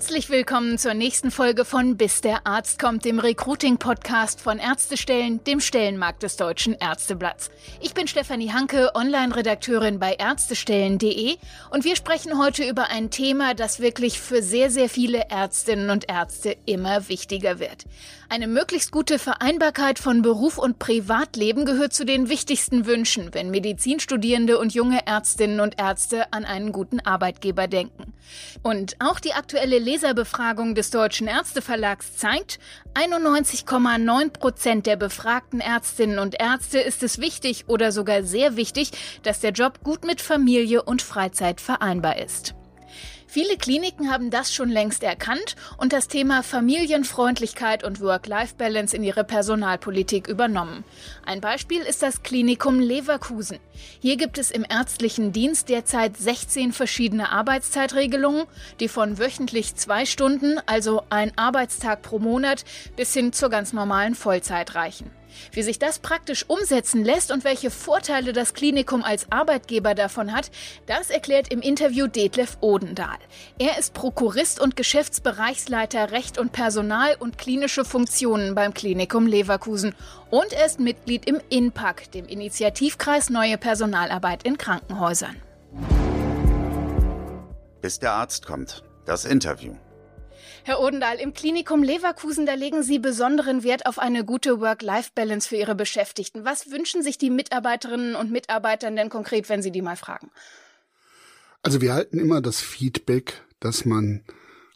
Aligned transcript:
Herzlich 0.00 0.30
willkommen 0.30 0.78
zur 0.78 0.94
nächsten 0.94 1.30
Folge 1.30 1.66
von 1.66 1.98
Bis 1.98 2.22
der 2.22 2.46
Arzt 2.46 2.78
kommt, 2.78 3.04
dem 3.04 3.18
Recruiting-Podcast 3.18 4.40
von 4.40 4.56
Ärztestellen, 4.56 5.44
dem 5.44 5.60
Stellenmarkt 5.60 6.22
des 6.22 6.38
Deutschen 6.38 6.72
Ärzteblatts. 6.72 7.50
Ich 7.82 7.92
bin 7.92 8.08
Stefanie 8.08 8.50
Hanke, 8.50 8.92
Online-Redakteurin 8.94 9.98
bei 9.98 10.14
Ärztestellen.de 10.14 11.36
und 11.70 11.84
wir 11.84 11.96
sprechen 11.96 12.38
heute 12.38 12.66
über 12.66 12.88
ein 12.88 13.10
Thema, 13.10 13.52
das 13.52 13.80
wirklich 13.80 14.18
für 14.18 14.42
sehr, 14.42 14.70
sehr 14.70 14.88
viele 14.88 15.28
Ärztinnen 15.28 15.90
und 15.90 16.08
Ärzte 16.08 16.56
immer 16.64 17.10
wichtiger 17.10 17.58
wird. 17.58 17.84
Eine 18.30 18.46
möglichst 18.46 18.92
gute 18.92 19.18
Vereinbarkeit 19.18 19.98
von 19.98 20.22
Beruf 20.22 20.56
und 20.56 20.78
Privatleben 20.78 21.66
gehört 21.66 21.92
zu 21.92 22.06
den 22.06 22.30
wichtigsten 22.30 22.86
Wünschen, 22.86 23.34
wenn 23.34 23.50
Medizinstudierende 23.50 24.56
und 24.56 24.72
junge 24.72 25.06
Ärztinnen 25.06 25.60
und 25.60 25.78
Ärzte 25.78 26.32
an 26.32 26.46
einen 26.46 26.72
guten 26.72 27.00
Arbeitgeber 27.00 27.66
denken. 27.66 28.14
Und 28.62 28.96
auch 29.00 29.18
die 29.18 29.32
aktuelle 29.32 29.78
Leserbefragung 29.90 30.76
des 30.76 30.90
Deutschen 30.90 31.26
Ärzteverlags 31.26 32.14
zeigt, 32.16 32.60
91,9 32.94 34.30
Prozent 34.30 34.86
der 34.86 34.94
befragten 34.94 35.58
Ärztinnen 35.58 36.20
und 36.20 36.40
Ärzte 36.40 36.78
ist 36.78 37.02
es 37.02 37.18
wichtig 37.18 37.64
oder 37.66 37.90
sogar 37.90 38.22
sehr 38.22 38.54
wichtig, 38.54 38.92
dass 39.24 39.40
der 39.40 39.50
Job 39.50 39.80
gut 39.82 40.04
mit 40.04 40.20
Familie 40.20 40.84
und 40.84 41.02
Freizeit 41.02 41.60
vereinbar 41.60 42.20
ist. 42.20 42.54
Viele 43.32 43.56
Kliniken 43.56 44.10
haben 44.10 44.30
das 44.30 44.52
schon 44.52 44.70
längst 44.70 45.04
erkannt 45.04 45.54
und 45.76 45.92
das 45.92 46.08
Thema 46.08 46.42
Familienfreundlichkeit 46.42 47.84
und 47.84 48.00
Work-Life-Balance 48.00 48.96
in 48.96 49.04
ihre 49.04 49.22
Personalpolitik 49.22 50.26
übernommen. 50.26 50.82
Ein 51.24 51.40
Beispiel 51.40 51.82
ist 51.82 52.02
das 52.02 52.24
Klinikum 52.24 52.80
Leverkusen. 52.80 53.60
Hier 54.00 54.16
gibt 54.16 54.36
es 54.36 54.50
im 54.50 54.66
ärztlichen 54.68 55.30
Dienst 55.30 55.68
derzeit 55.68 56.16
16 56.16 56.72
verschiedene 56.72 57.30
Arbeitszeitregelungen, 57.30 58.46
die 58.80 58.88
von 58.88 59.20
wöchentlich 59.20 59.76
zwei 59.76 60.06
Stunden, 60.06 60.58
also 60.66 61.04
ein 61.08 61.30
Arbeitstag 61.38 62.02
pro 62.02 62.18
Monat, 62.18 62.64
bis 62.96 63.14
hin 63.14 63.32
zur 63.32 63.48
ganz 63.48 63.72
normalen 63.72 64.16
Vollzeit 64.16 64.74
reichen. 64.74 65.08
Wie 65.52 65.62
sich 65.62 65.78
das 65.78 65.98
praktisch 65.98 66.44
umsetzen 66.48 67.04
lässt 67.04 67.32
und 67.32 67.44
welche 67.44 67.70
Vorteile 67.70 68.32
das 68.32 68.54
Klinikum 68.54 69.02
als 69.02 69.30
Arbeitgeber 69.30 69.94
davon 69.94 70.32
hat, 70.32 70.50
das 70.86 71.10
erklärt 71.10 71.52
im 71.52 71.60
Interview 71.60 72.06
Detlef 72.06 72.56
Odendahl. 72.60 73.18
Er 73.58 73.78
ist 73.78 73.94
Prokurist 73.94 74.60
und 74.60 74.76
Geschäftsbereichsleiter 74.76 76.10
Recht 76.10 76.38
und 76.38 76.52
Personal 76.52 77.16
und 77.18 77.38
klinische 77.38 77.84
Funktionen 77.84 78.54
beim 78.54 78.74
Klinikum 78.74 79.26
Leverkusen 79.26 79.94
und 80.30 80.52
er 80.52 80.66
ist 80.66 80.80
Mitglied 80.80 81.26
im 81.26 81.40
INPAC, 81.48 82.10
dem 82.12 82.26
Initiativkreis 82.26 83.30
Neue 83.30 83.58
Personalarbeit 83.58 84.44
in 84.44 84.58
Krankenhäusern. 84.58 85.36
Bis 87.80 87.98
der 87.98 88.12
Arzt 88.12 88.46
kommt. 88.46 88.84
Das 89.06 89.24
Interview. 89.24 89.74
Herr 90.64 90.80
Odendahl, 90.80 91.18
im 91.18 91.32
Klinikum 91.32 91.82
Leverkusen, 91.82 92.46
da 92.46 92.54
legen 92.54 92.82
Sie 92.82 92.98
besonderen 92.98 93.62
Wert 93.62 93.86
auf 93.86 93.98
eine 93.98 94.24
gute 94.24 94.60
Work-Life-Balance 94.60 95.48
für 95.48 95.56
Ihre 95.56 95.74
Beschäftigten. 95.74 96.44
Was 96.44 96.70
wünschen 96.70 97.02
sich 97.02 97.18
die 97.18 97.30
Mitarbeiterinnen 97.30 98.14
und 98.14 98.30
Mitarbeiter 98.30 98.90
denn 98.90 99.08
konkret, 99.08 99.48
wenn 99.48 99.62
Sie 99.62 99.70
die 99.70 99.82
mal 99.82 99.96
fragen? 99.96 100.30
Also 101.62 101.80
wir 101.80 101.94
halten 101.94 102.18
immer 102.18 102.40
das 102.40 102.60
Feedback, 102.60 103.42
dass 103.58 103.84
man 103.84 104.22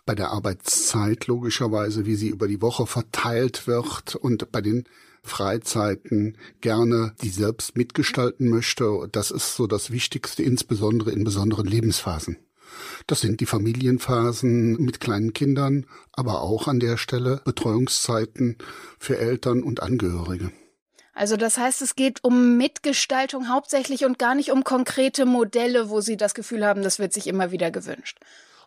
bei 0.07 0.15
der 0.15 0.31
Arbeitszeit 0.31 1.27
logischerweise, 1.27 2.07
wie 2.07 2.15
sie 2.15 2.29
über 2.29 2.47
die 2.47 2.61
Woche 2.61 2.87
verteilt 2.87 3.67
wird 3.67 4.17
und 4.17 4.53
bei 4.53 4.61
den 4.61 4.85
Freizeiten 5.23 6.37
gerne 6.61 7.15
die 7.23 7.31
selbst 7.31 7.77
mitgestalten 7.77 8.51
möchte. 8.51 9.09
Das 9.13 9.31
ist 9.31 9.57
so 9.57 9.67
das 9.67 9.91
Wichtigste, 9.91 10.43
insbesondere 10.43 11.11
in 11.13 11.25
besonderen 11.25 11.67
Lebensphasen. 11.67 12.37
Das 13.07 13.21
sind 13.21 13.41
die 13.41 13.47
Familienphasen 13.47 14.77
mit 14.83 15.01
kleinen 15.01 15.33
Kindern, 15.33 15.87
aber 16.13 16.43
auch 16.43 16.69
an 16.69 16.81
der 16.81 16.97
Stelle 16.97 17.41
Betreuungszeiten 17.45 18.59
für 18.99 19.19
Eltern 19.19 19.63
und 19.63 19.83
Angehörige. 19.83 20.53
Also 21.15 21.37
das 21.37 21.59
heißt, 21.59 21.81
es 21.81 21.95
geht 21.95 22.25
um 22.25 22.57
Mitgestaltung 22.57 23.49
hauptsächlich 23.49 24.05
und 24.05 24.19
gar 24.19 24.35
nicht 24.35 24.51
um 24.51 24.65
konkrete 24.65 25.27
Modelle, 25.27 25.89
wo 25.89 26.01
Sie 26.01 26.17
das 26.17 26.35
Gefühl 26.35 26.67
haben, 26.67 26.83
das 26.83 26.99
wird 26.99 27.13
sich 27.13 27.29
immer 27.29 27.53
wieder 27.53 27.71
gewünscht. 27.71 28.19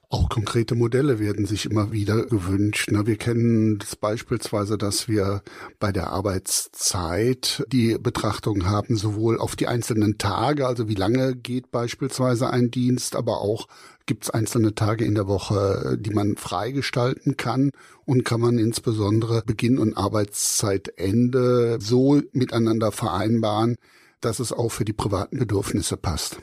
Auch 0.10 0.30
konkrete 0.30 0.74
Modelle 0.74 1.20
werden 1.20 1.46
sich 1.46 1.66
immer 1.66 1.92
wieder 1.92 2.26
gewünscht. 2.28 2.90
Wir 2.90 3.18
kennen 3.18 3.78
das 3.78 3.98
beispielsweise, 3.98 4.78
dass 4.78 5.10
wir 5.10 5.42
bei 5.80 5.92
der 5.92 6.12
Arbeitszeit 6.12 7.66
die 7.74 7.98
Betrachtung 8.00 8.66
haben, 8.68 8.96
sowohl 8.96 9.38
auf 9.38 9.58
die 9.58 9.68
einzelnen 9.68 10.18
Tage, 10.18 10.66
also 10.66 10.88
wie 10.88 10.96
lange 10.96 11.36
geht 11.36 11.72
beispielsweise 11.72 12.50
ein 12.50 12.72
Dienst, 12.72 13.18
aber 13.18 13.42
auch 13.42 13.68
gibt 14.06 14.24
es 14.24 14.30
einzelne 14.30 14.74
Tage 14.74 15.04
in 15.04 15.14
der 15.14 15.28
Woche, 15.28 15.98
die 16.00 16.12
man 16.12 16.38
freigestalten 16.38 17.36
kann 17.36 17.72
und 18.06 18.24
kann 18.24 18.40
man 18.40 18.60
insbesondere 18.60 19.42
Beginn 19.46 19.78
und 19.78 19.98
Arbeitszeitende 19.98 21.80
so 21.82 22.22
miteinander 22.32 22.94
vereinbaren, 22.94 23.76
dass 24.22 24.40
es 24.40 24.54
auch 24.54 24.70
für 24.70 24.86
die 24.86 24.94
privaten 24.94 25.38
Bedürfnisse 25.38 25.98
passt. 25.98 26.38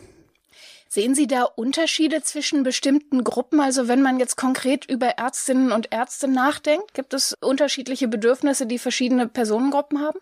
Sehen 0.95 1.17
Sie 1.17 1.27
da 1.27 1.43
Unterschiede 1.43 2.23
zwischen 2.23 2.63
bestimmten 2.63 3.25
Gruppen? 3.25 3.59
Also 3.59 3.89
wenn 3.89 4.01
man 4.01 4.21
jetzt 4.21 4.37
konkret 4.37 4.89
über 4.89 5.07
Ärztinnen 5.07 5.73
und 5.73 5.89
Ärzte 5.91 6.29
nachdenkt, 6.29 6.95
gibt 6.95 7.15
es 7.15 7.35
unterschiedliche 7.41 8.07
Bedürfnisse, 8.07 8.65
die 8.65 8.79
verschiedene 8.79 9.27
Personengruppen 9.27 9.99
haben? 9.99 10.21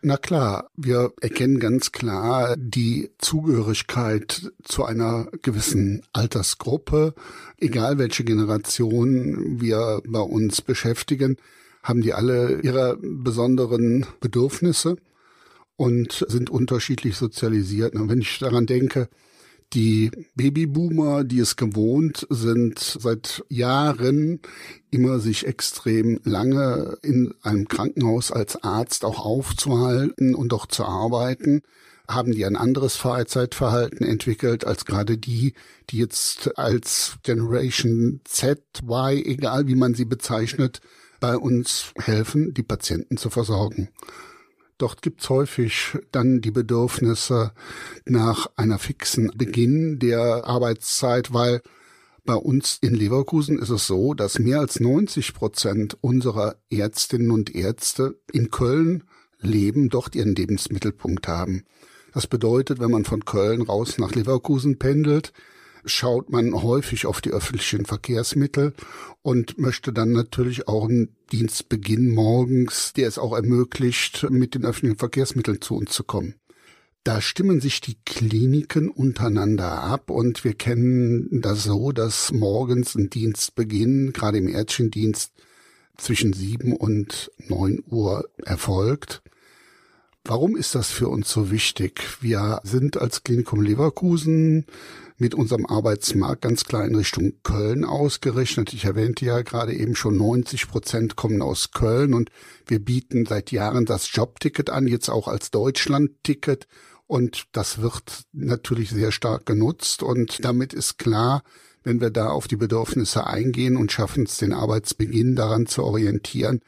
Na 0.00 0.16
klar, 0.16 0.70
wir 0.74 1.12
erkennen 1.20 1.60
ganz 1.60 1.92
klar 1.92 2.56
die 2.56 3.10
Zugehörigkeit 3.18 4.52
zu 4.64 4.86
einer 4.86 5.26
gewissen 5.42 6.02
Altersgruppe. 6.14 7.12
Egal 7.58 7.98
welche 7.98 8.24
Generation 8.24 9.60
wir 9.60 10.00
bei 10.06 10.20
uns 10.20 10.62
beschäftigen, 10.62 11.36
haben 11.82 12.00
die 12.00 12.14
alle 12.14 12.62
ihre 12.62 12.96
besonderen 13.02 14.06
Bedürfnisse 14.20 14.96
und 15.76 16.24
sind 16.26 16.48
unterschiedlich 16.48 17.18
sozialisiert. 17.18 17.94
Und 17.94 18.08
wenn 18.08 18.22
ich 18.22 18.38
daran 18.38 18.64
denke, 18.64 19.10
die 19.72 20.10
Babyboomer, 20.34 21.24
die 21.24 21.40
es 21.40 21.56
gewohnt 21.56 22.26
sind, 22.30 22.78
seit 22.78 23.44
Jahren 23.48 24.40
immer 24.90 25.18
sich 25.18 25.46
extrem 25.46 26.20
lange 26.24 26.98
in 27.02 27.34
einem 27.42 27.68
Krankenhaus 27.68 28.30
als 28.30 28.62
Arzt 28.62 29.04
auch 29.04 29.24
aufzuhalten 29.24 30.34
und 30.34 30.52
auch 30.52 30.66
zu 30.66 30.84
arbeiten, 30.84 31.62
haben 32.08 32.32
die 32.32 32.46
ein 32.46 32.56
anderes 32.56 32.96
Freizeitverhalten 32.96 34.06
entwickelt 34.06 34.64
als 34.64 34.84
gerade 34.84 35.18
die, 35.18 35.54
die 35.90 35.98
jetzt 35.98 36.56
als 36.56 37.16
Generation 37.22 38.20
Z, 38.24 38.62
Y, 38.82 39.24
egal 39.24 39.66
wie 39.66 39.74
man 39.74 39.94
sie 39.94 40.04
bezeichnet, 40.04 40.80
bei 41.18 41.36
uns 41.36 41.92
helfen, 41.96 42.54
die 42.54 42.62
Patienten 42.62 43.16
zu 43.16 43.30
versorgen. 43.30 43.88
Dort 44.78 45.00
gibt's 45.00 45.30
häufig 45.30 45.96
dann 46.12 46.40
die 46.40 46.50
Bedürfnisse 46.50 47.52
nach 48.04 48.46
einer 48.56 48.78
fixen 48.78 49.32
Beginn 49.34 49.98
der 49.98 50.44
Arbeitszeit, 50.44 51.32
weil 51.32 51.62
bei 52.26 52.34
uns 52.34 52.78
in 52.82 52.94
Leverkusen 52.94 53.58
ist 53.58 53.70
es 53.70 53.86
so, 53.86 54.12
dass 54.12 54.38
mehr 54.38 54.58
als 54.58 54.80
90 54.80 55.32
Prozent 55.32 55.96
unserer 56.00 56.56
Ärztinnen 56.70 57.30
und 57.30 57.54
Ärzte 57.54 58.18
in 58.32 58.50
Köln 58.50 59.04
leben, 59.40 59.88
dort 59.88 60.14
ihren 60.14 60.34
Lebensmittelpunkt 60.34 61.28
haben. 61.28 61.64
Das 62.12 62.26
bedeutet, 62.26 62.80
wenn 62.80 62.90
man 62.90 63.04
von 63.04 63.24
Köln 63.24 63.62
raus 63.62 63.98
nach 63.98 64.14
Leverkusen 64.14 64.78
pendelt, 64.78 65.32
schaut 65.86 66.30
man 66.30 66.52
häufig 66.62 67.06
auf 67.06 67.20
die 67.20 67.30
öffentlichen 67.30 67.86
Verkehrsmittel 67.86 68.74
und 69.22 69.58
möchte 69.58 69.92
dann 69.92 70.12
natürlich 70.12 70.68
auch 70.68 70.88
einen 70.88 71.16
Dienstbeginn 71.32 72.14
morgens, 72.14 72.92
der 72.92 73.08
es 73.08 73.18
auch 73.18 73.34
ermöglicht, 73.34 74.28
mit 74.30 74.54
den 74.54 74.64
öffentlichen 74.64 74.98
Verkehrsmitteln 74.98 75.60
zu 75.60 75.76
uns 75.76 75.92
zu 75.92 76.04
kommen. 76.04 76.34
Da 77.04 77.20
stimmen 77.20 77.60
sich 77.60 77.80
die 77.80 77.96
Kliniken 78.04 78.90
untereinander 78.90 79.80
ab 79.80 80.10
und 80.10 80.42
wir 80.42 80.54
kennen 80.54 81.40
das 81.40 81.62
so, 81.62 81.92
dass 81.92 82.32
morgens 82.32 82.96
ein 82.96 83.10
Dienstbeginn, 83.10 84.12
gerade 84.12 84.38
im 84.38 84.48
Ärztchendienst, 84.48 85.32
zwischen 85.96 86.32
sieben 86.32 86.76
und 86.76 87.30
neun 87.38 87.82
Uhr 87.86 88.28
erfolgt. 88.44 89.22
Warum 90.24 90.56
ist 90.56 90.74
das 90.74 90.90
für 90.90 91.08
uns 91.08 91.30
so 91.30 91.52
wichtig? 91.52 92.02
Wir 92.20 92.60
sind 92.64 92.96
als 92.96 93.22
Klinikum 93.22 93.62
Leverkusen 93.62 94.66
mit 95.18 95.34
unserem 95.34 95.66
Arbeitsmarkt 95.66 96.42
ganz 96.42 96.64
klar 96.64 96.84
in 96.84 96.94
Richtung 96.94 97.34
Köln 97.42 97.84
ausgerechnet. 97.84 98.72
Ich 98.72 98.84
erwähnte 98.84 99.24
ja 99.24 99.42
gerade 99.42 99.74
eben 99.74 99.94
schon 99.94 100.16
90 100.16 100.68
Prozent 100.68 101.16
kommen 101.16 101.42
aus 101.42 101.70
Köln 101.70 102.12
und 102.14 102.30
wir 102.66 102.78
bieten 102.78 103.24
seit 103.26 103.50
Jahren 103.50 103.86
das 103.86 104.12
Jobticket 104.12 104.70
an, 104.70 104.86
jetzt 104.86 105.08
auch 105.08 105.28
als 105.28 105.50
Deutschlandticket. 105.50 106.66
Und 107.06 107.44
das 107.52 107.80
wird 107.80 108.24
natürlich 108.32 108.90
sehr 108.90 109.12
stark 109.12 109.46
genutzt 109.46 110.02
und 110.02 110.44
damit 110.44 110.72
ist 110.74 110.98
klar, 110.98 111.42
wenn 111.84 112.00
wir 112.00 112.10
da 112.10 112.30
auf 112.30 112.48
die 112.48 112.56
Bedürfnisse 112.56 113.26
eingehen 113.26 113.76
und 113.76 113.92
schaffen 113.92 114.24
es, 114.24 114.38
den 114.38 114.52
Arbeitsbeginn 114.52 115.36
daran 115.36 115.66
zu 115.66 115.84
orientieren, 115.84 116.60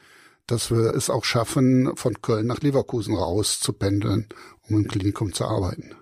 dass 0.47 0.71
wir 0.71 0.95
es 0.95 1.09
auch 1.09 1.25
schaffen, 1.25 1.95
von 1.95 2.21
Köln 2.21 2.47
nach 2.47 2.61
Leverkusen 2.61 3.15
raus 3.15 3.59
zu 3.59 3.73
pendeln, 3.73 4.27
um 4.67 4.77
im 4.77 4.87
Klinikum 4.87 5.33
zu 5.33 5.45
arbeiten. 5.45 5.93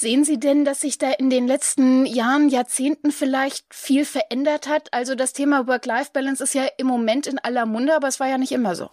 Sehen 0.00 0.24
Sie 0.24 0.38
denn, 0.38 0.64
dass 0.64 0.82
sich 0.82 0.98
da 0.98 1.10
in 1.10 1.28
den 1.28 1.48
letzten 1.48 2.06
Jahren, 2.06 2.48
Jahrzehnten 2.48 3.10
vielleicht 3.10 3.64
viel 3.74 4.04
verändert 4.04 4.68
hat? 4.68 4.86
Also 4.92 5.16
das 5.16 5.32
Thema 5.32 5.66
Work-Life-Balance 5.66 6.44
ist 6.44 6.54
ja 6.54 6.68
im 6.78 6.86
Moment 6.86 7.26
in 7.26 7.40
aller 7.40 7.66
Munde, 7.66 7.96
aber 7.96 8.06
es 8.06 8.20
war 8.20 8.28
ja 8.28 8.38
nicht 8.38 8.52
immer 8.52 8.76
so. 8.76 8.90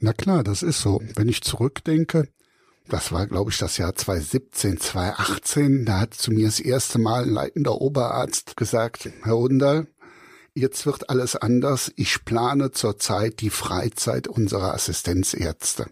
Na 0.00 0.12
klar, 0.12 0.44
das 0.44 0.62
ist 0.62 0.82
so. 0.82 1.00
Wenn 1.16 1.30
ich 1.30 1.40
zurückdenke, 1.40 2.28
das 2.88 3.10
war, 3.10 3.26
glaube 3.26 3.52
ich, 3.52 3.56
das 3.56 3.78
Jahr 3.78 3.94
2017, 3.94 4.80
2018, 4.80 5.86
da 5.86 6.00
hat 6.00 6.12
zu 6.12 6.30
mir 6.30 6.44
das 6.44 6.60
erste 6.60 6.98
Mal 6.98 7.22
ein 7.22 7.30
leitender 7.30 7.80
Oberarzt 7.80 8.54
gesagt, 8.54 9.08
Herr 9.22 9.38
Odendal, 9.38 9.86
jetzt 10.52 10.84
wird 10.84 11.08
alles 11.08 11.36
anders. 11.36 11.90
Ich 11.96 12.22
plane 12.26 12.70
zurzeit 12.70 13.40
die 13.40 13.48
Freizeit 13.48 14.28
unserer 14.28 14.74
Assistenzärzte. 14.74 15.86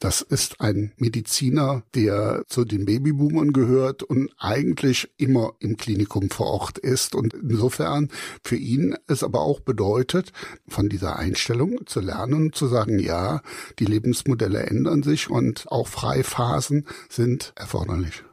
Das 0.00 0.22
ist 0.22 0.62
ein 0.62 0.92
Mediziner, 0.96 1.82
der 1.94 2.44
zu 2.48 2.64
den 2.64 2.86
Babyboomern 2.86 3.52
gehört 3.52 4.02
und 4.02 4.30
eigentlich 4.38 5.10
immer 5.18 5.52
im 5.58 5.76
Klinikum 5.76 6.30
vor 6.30 6.46
Ort 6.46 6.78
ist. 6.78 7.14
Und 7.14 7.34
insofern 7.34 8.08
für 8.42 8.56
ihn 8.56 8.96
es 9.08 9.22
aber 9.22 9.42
auch 9.42 9.60
bedeutet, 9.60 10.32
von 10.66 10.88
dieser 10.88 11.16
Einstellung 11.16 11.86
zu 11.86 12.00
lernen, 12.00 12.54
zu 12.54 12.66
sagen, 12.66 12.98
ja, 12.98 13.42
die 13.78 13.84
Lebensmodelle 13.84 14.62
ändern 14.62 15.02
sich 15.02 15.28
und 15.28 15.70
auch 15.70 15.86
Freiphasen 15.86 16.86
sind 17.10 17.52
erforderlich. 17.54 18.24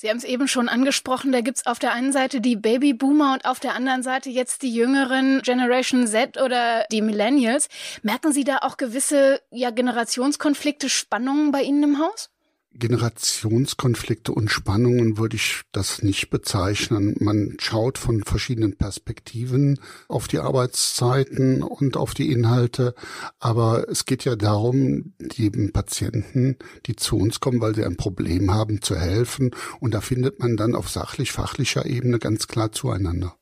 Sie 0.00 0.08
haben 0.08 0.18
es 0.18 0.22
eben 0.22 0.46
schon 0.46 0.68
angesprochen, 0.68 1.32
da 1.32 1.40
gibt's 1.40 1.66
auf 1.66 1.80
der 1.80 1.92
einen 1.92 2.12
Seite 2.12 2.40
die 2.40 2.54
Babyboomer 2.54 3.32
und 3.32 3.44
auf 3.44 3.58
der 3.58 3.74
anderen 3.74 4.04
Seite 4.04 4.30
jetzt 4.30 4.62
die 4.62 4.72
jüngeren 4.72 5.42
Generation 5.42 6.06
Z 6.06 6.40
oder 6.40 6.84
die 6.92 7.02
Millennials. 7.02 7.68
Merken 8.02 8.32
Sie 8.32 8.44
da 8.44 8.58
auch 8.58 8.76
gewisse 8.76 9.40
ja, 9.50 9.72
Generationskonflikte, 9.72 10.88
Spannungen 10.88 11.50
bei 11.50 11.62
Ihnen 11.62 11.82
im 11.82 11.98
Haus? 11.98 12.30
Generationskonflikte 12.78 14.32
und 14.32 14.50
Spannungen 14.50 15.18
würde 15.18 15.36
ich 15.36 15.62
das 15.72 16.02
nicht 16.02 16.30
bezeichnen. 16.30 17.16
Man 17.20 17.56
schaut 17.60 17.98
von 17.98 18.22
verschiedenen 18.22 18.76
Perspektiven 18.76 19.80
auf 20.08 20.28
die 20.28 20.38
Arbeitszeiten 20.38 21.62
und 21.62 21.96
auf 21.96 22.14
die 22.14 22.30
Inhalte. 22.30 22.94
Aber 23.38 23.88
es 23.88 24.04
geht 24.04 24.24
ja 24.24 24.36
darum, 24.36 25.14
den 25.18 25.72
Patienten, 25.72 26.56
die 26.86 26.96
zu 26.96 27.16
uns 27.16 27.40
kommen, 27.40 27.60
weil 27.60 27.74
sie 27.74 27.84
ein 27.84 27.96
Problem 27.96 28.52
haben, 28.52 28.82
zu 28.82 28.96
helfen. 28.96 29.50
Und 29.80 29.94
da 29.94 30.00
findet 30.00 30.38
man 30.38 30.56
dann 30.56 30.74
auf 30.74 30.88
sachlich-fachlicher 30.88 31.86
Ebene 31.86 32.18
ganz 32.18 32.46
klar 32.46 32.72
zueinander. 32.72 33.34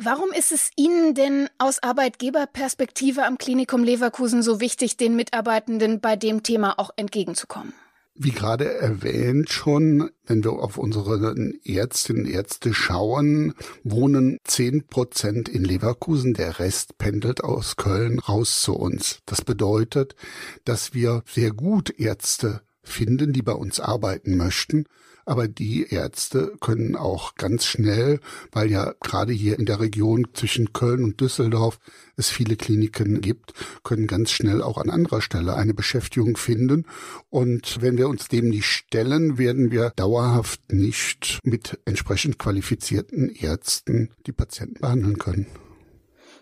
Warum 0.00 0.30
ist 0.30 0.52
es 0.52 0.70
Ihnen 0.76 1.14
denn 1.14 1.48
aus 1.58 1.82
Arbeitgeberperspektive 1.82 3.24
am 3.24 3.36
Klinikum 3.36 3.82
Leverkusen 3.82 4.44
so 4.44 4.60
wichtig, 4.60 4.96
den 4.96 5.16
Mitarbeitenden 5.16 6.00
bei 6.00 6.14
dem 6.14 6.44
Thema 6.44 6.78
auch 6.78 6.90
entgegenzukommen? 6.94 7.72
Wie 8.20 8.32
gerade 8.32 8.74
erwähnt 8.74 9.48
schon, 9.48 10.10
wenn 10.26 10.42
wir 10.42 10.54
auf 10.54 10.76
unsere 10.76 11.36
Ärztinnen 11.64 12.24
und 12.24 12.30
Ärzte 12.32 12.74
schauen, 12.74 13.54
wohnen 13.84 14.38
zehn 14.42 14.88
Prozent 14.88 15.48
in 15.48 15.62
Leverkusen, 15.62 16.34
der 16.34 16.58
Rest 16.58 16.98
pendelt 16.98 17.44
aus 17.44 17.76
Köln 17.76 18.18
raus 18.18 18.60
zu 18.60 18.74
uns. 18.74 19.20
Das 19.24 19.42
bedeutet, 19.42 20.16
dass 20.64 20.94
wir 20.94 21.22
sehr 21.32 21.52
gut 21.52 21.90
Ärzte 21.96 22.62
finden, 22.82 23.32
die 23.32 23.42
bei 23.42 23.52
uns 23.52 23.78
arbeiten 23.78 24.36
möchten, 24.36 24.86
aber 25.28 25.46
die 25.46 25.86
Ärzte 25.90 26.54
können 26.58 26.96
auch 26.96 27.34
ganz 27.34 27.66
schnell, 27.66 28.18
weil 28.50 28.70
ja 28.70 28.94
gerade 29.00 29.34
hier 29.34 29.58
in 29.58 29.66
der 29.66 29.78
Region 29.78 30.28
zwischen 30.32 30.72
Köln 30.72 31.04
und 31.04 31.20
Düsseldorf 31.20 31.78
es 32.16 32.30
viele 32.30 32.56
Kliniken 32.56 33.20
gibt, 33.20 33.52
können 33.84 34.06
ganz 34.06 34.30
schnell 34.30 34.62
auch 34.62 34.78
an 34.78 34.88
anderer 34.88 35.20
Stelle 35.20 35.54
eine 35.54 35.74
Beschäftigung 35.74 36.38
finden. 36.38 36.86
Und 37.28 37.82
wenn 37.82 37.98
wir 37.98 38.08
uns 38.08 38.28
dem 38.28 38.48
nicht 38.48 38.66
stellen, 38.66 39.36
werden 39.36 39.70
wir 39.70 39.92
dauerhaft 39.96 40.72
nicht 40.72 41.40
mit 41.44 41.78
entsprechend 41.84 42.38
qualifizierten 42.38 43.28
Ärzten 43.28 44.14
die 44.26 44.32
Patienten 44.32 44.80
behandeln 44.80 45.18
können. 45.18 45.46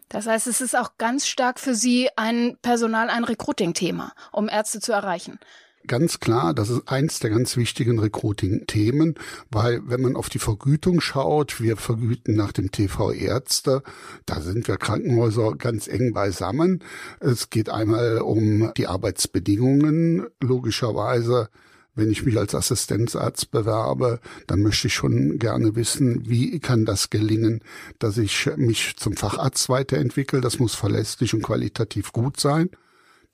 Das 0.09 0.29
heißt, 0.29 0.47
es 0.47 0.61
ist 0.61 0.77
auch 0.77 0.97
ganz 0.97 1.27
stark 1.27 1.59
für 1.59 1.75
Sie 1.75 2.09
ein 2.15 2.56
Personal, 2.62 3.11
ein 3.11 3.25
Recruiting-Thema, 3.25 4.12
um 4.31 4.49
Ärzte 4.49 4.79
zu 4.79 4.93
erreichen 4.93 5.41
ganz 5.87 6.21
klar, 6.21 6.55
das 6.55 6.71
ist 6.71 6.88
eins 6.88 7.21
der 7.21 7.31
ganz 7.31 7.56
wichtigen 7.56 7.99
Recruiting-Themen, 7.99 9.15
weil 9.50 9.83
wenn 9.87 10.03
man 10.03 10.17
auf 10.17 10.29
die 10.29 10.38
Vergütung 10.38 11.00
schaut, 11.00 11.61
wir 11.61 11.77
vergüten 11.77 12.35
nach 12.35 12.53
dem 12.53 12.71
TV 12.71 13.12
Ärzte, 13.12 13.83
da 14.27 14.41
sind 14.41 14.69
wir 14.69 14.77
Krankenhäuser 14.77 15.56
ganz 15.56 15.88
eng 15.88 16.12
beisammen. 16.12 16.83
Es 17.21 17.50
geht 17.50 17.69
einmal 17.69 18.19
um 18.19 18.73
die 18.77 18.87
Arbeitsbedingungen, 18.87 20.27
logischerweise. 20.41 21.49
Wenn 21.94 22.11
ich 22.11 22.27
mich 22.27 22.37
als 22.37 22.55
Assistenzarzt 22.55 23.50
bewerbe, 23.50 24.21
dann 24.47 24.61
möchte 24.61 24.88
ich 24.88 24.94
schon 24.94 25.38
gerne 25.38 25.77
wissen, 25.77 26.29
wie 26.29 26.61
kann 26.61 26.85
das 26.85 27.09
gelingen, 27.09 27.62
dass 27.99 28.19
ich 28.19 28.50
mich 28.56 28.97
zum 28.99 29.17
Facharzt 29.17 29.71
weiterentwickle. 29.71 30.43
Das 30.43 30.59
muss 30.59 30.75
verlässlich 30.75 31.33
und 31.33 31.43
qualitativ 31.43 32.12
gut 32.12 32.38
sein. 32.38 32.69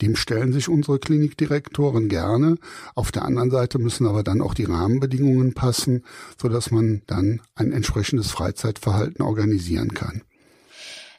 Dem 0.03 0.17
stellen 0.17 0.53
sich 0.53 0.69
unsere 0.69 0.99
Klinikdirektoren 0.99 2.09
gerne. 2.09 2.57
Auf 2.97 3.13
der 3.13 3.25
anderen 3.25 3.53
Seite 3.53 3.79
müssen 3.79 4.07
aber 4.09 4.25
dann 4.25 4.41
auch 4.41 4.53
die 4.53 4.65
Rahmenbedingungen 4.65 5.55
passen, 5.55 6.05
sodass 6.41 6.73
man 6.73 7.03
dann 7.07 7.41
ein 7.55 7.71
entsprechendes 7.73 8.33
Freizeitverhalten 8.33 9.25
organisieren 9.25 9.95
kann. 9.95 10.23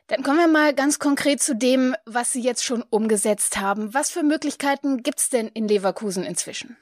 Dann 0.07 0.21
kommen 0.21 0.37
wir 0.37 0.49
mal 0.49 0.75
ganz 0.75 0.99
konkret 0.99 1.41
zu 1.41 1.55
dem, 1.55 1.95
was 2.05 2.33
Sie 2.33 2.41
jetzt 2.41 2.65
schon 2.65 2.83
umgesetzt 2.89 3.57
haben. 3.57 3.93
Was 3.93 4.09
für 4.09 4.21
Möglichkeiten 4.21 5.01
gibt 5.01 5.19
es 5.19 5.29
denn 5.29 5.47
in 5.47 5.69
Leverkusen 5.69 6.25
inzwischen? 6.25 6.75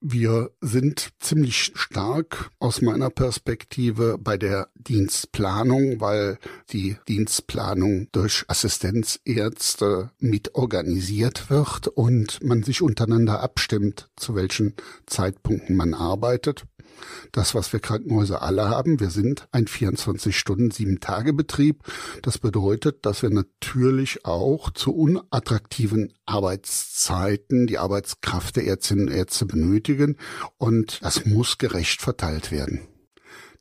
Wir 0.00 0.52
sind 0.60 1.10
ziemlich 1.18 1.72
stark 1.74 2.50
aus 2.60 2.82
meiner 2.82 3.10
Perspektive 3.10 4.16
bei 4.16 4.36
der 4.36 4.68
Dienstplanung, 4.76 6.00
weil 6.00 6.38
die 6.70 6.96
Dienstplanung 7.08 8.06
durch 8.12 8.44
Assistenzärzte 8.46 10.12
mit 10.20 10.54
organisiert 10.54 11.50
wird 11.50 11.88
und 11.88 12.40
man 12.44 12.62
sich 12.62 12.80
untereinander 12.80 13.40
abstimmt, 13.40 14.08
zu 14.14 14.36
welchen 14.36 14.74
Zeitpunkten 15.06 15.74
man 15.74 15.94
arbeitet 15.94 16.64
das, 17.32 17.54
was 17.54 17.72
wir 17.72 17.80
Krankenhäuser 17.80 18.42
alle 18.42 18.68
haben. 18.68 19.00
Wir 19.00 19.10
sind 19.10 19.48
ein 19.52 19.66
24-Stunden, 19.66 20.70
sieben-Tage-Betrieb. 20.70 21.82
Das 22.22 22.38
bedeutet, 22.38 23.04
dass 23.06 23.22
wir 23.22 23.30
natürlich 23.30 24.24
auch 24.24 24.70
zu 24.70 24.94
unattraktiven 24.94 26.12
Arbeitszeiten 26.26 27.66
die 27.66 27.78
Arbeitskraft 27.78 28.56
der 28.56 28.66
Ärztinnen 28.66 29.08
und 29.08 29.14
Ärzte 29.14 29.46
benötigen. 29.46 30.16
Und 30.56 31.00
das 31.02 31.24
muss 31.24 31.58
gerecht 31.58 32.00
verteilt 32.02 32.50
werden. 32.50 32.88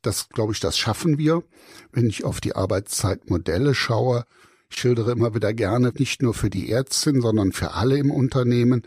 Das, 0.01 0.29
glaube 0.29 0.53
ich, 0.53 0.59
das 0.59 0.77
schaffen 0.77 1.17
wir. 1.17 1.43
Wenn 1.91 2.07
ich 2.07 2.23
auf 2.23 2.39
die 2.39 2.55
Arbeitszeitmodelle 2.55 3.73
schaue, 3.73 4.25
ich 4.69 4.77
schildere 4.77 5.11
immer 5.11 5.33
wieder 5.33 5.53
gerne, 5.53 5.93
nicht 5.97 6.21
nur 6.21 6.33
für 6.33 6.49
die 6.49 6.71
Ärztin, 6.71 7.21
sondern 7.21 7.51
für 7.51 7.73
alle 7.73 7.97
im 7.97 8.11
Unternehmen, 8.11 8.83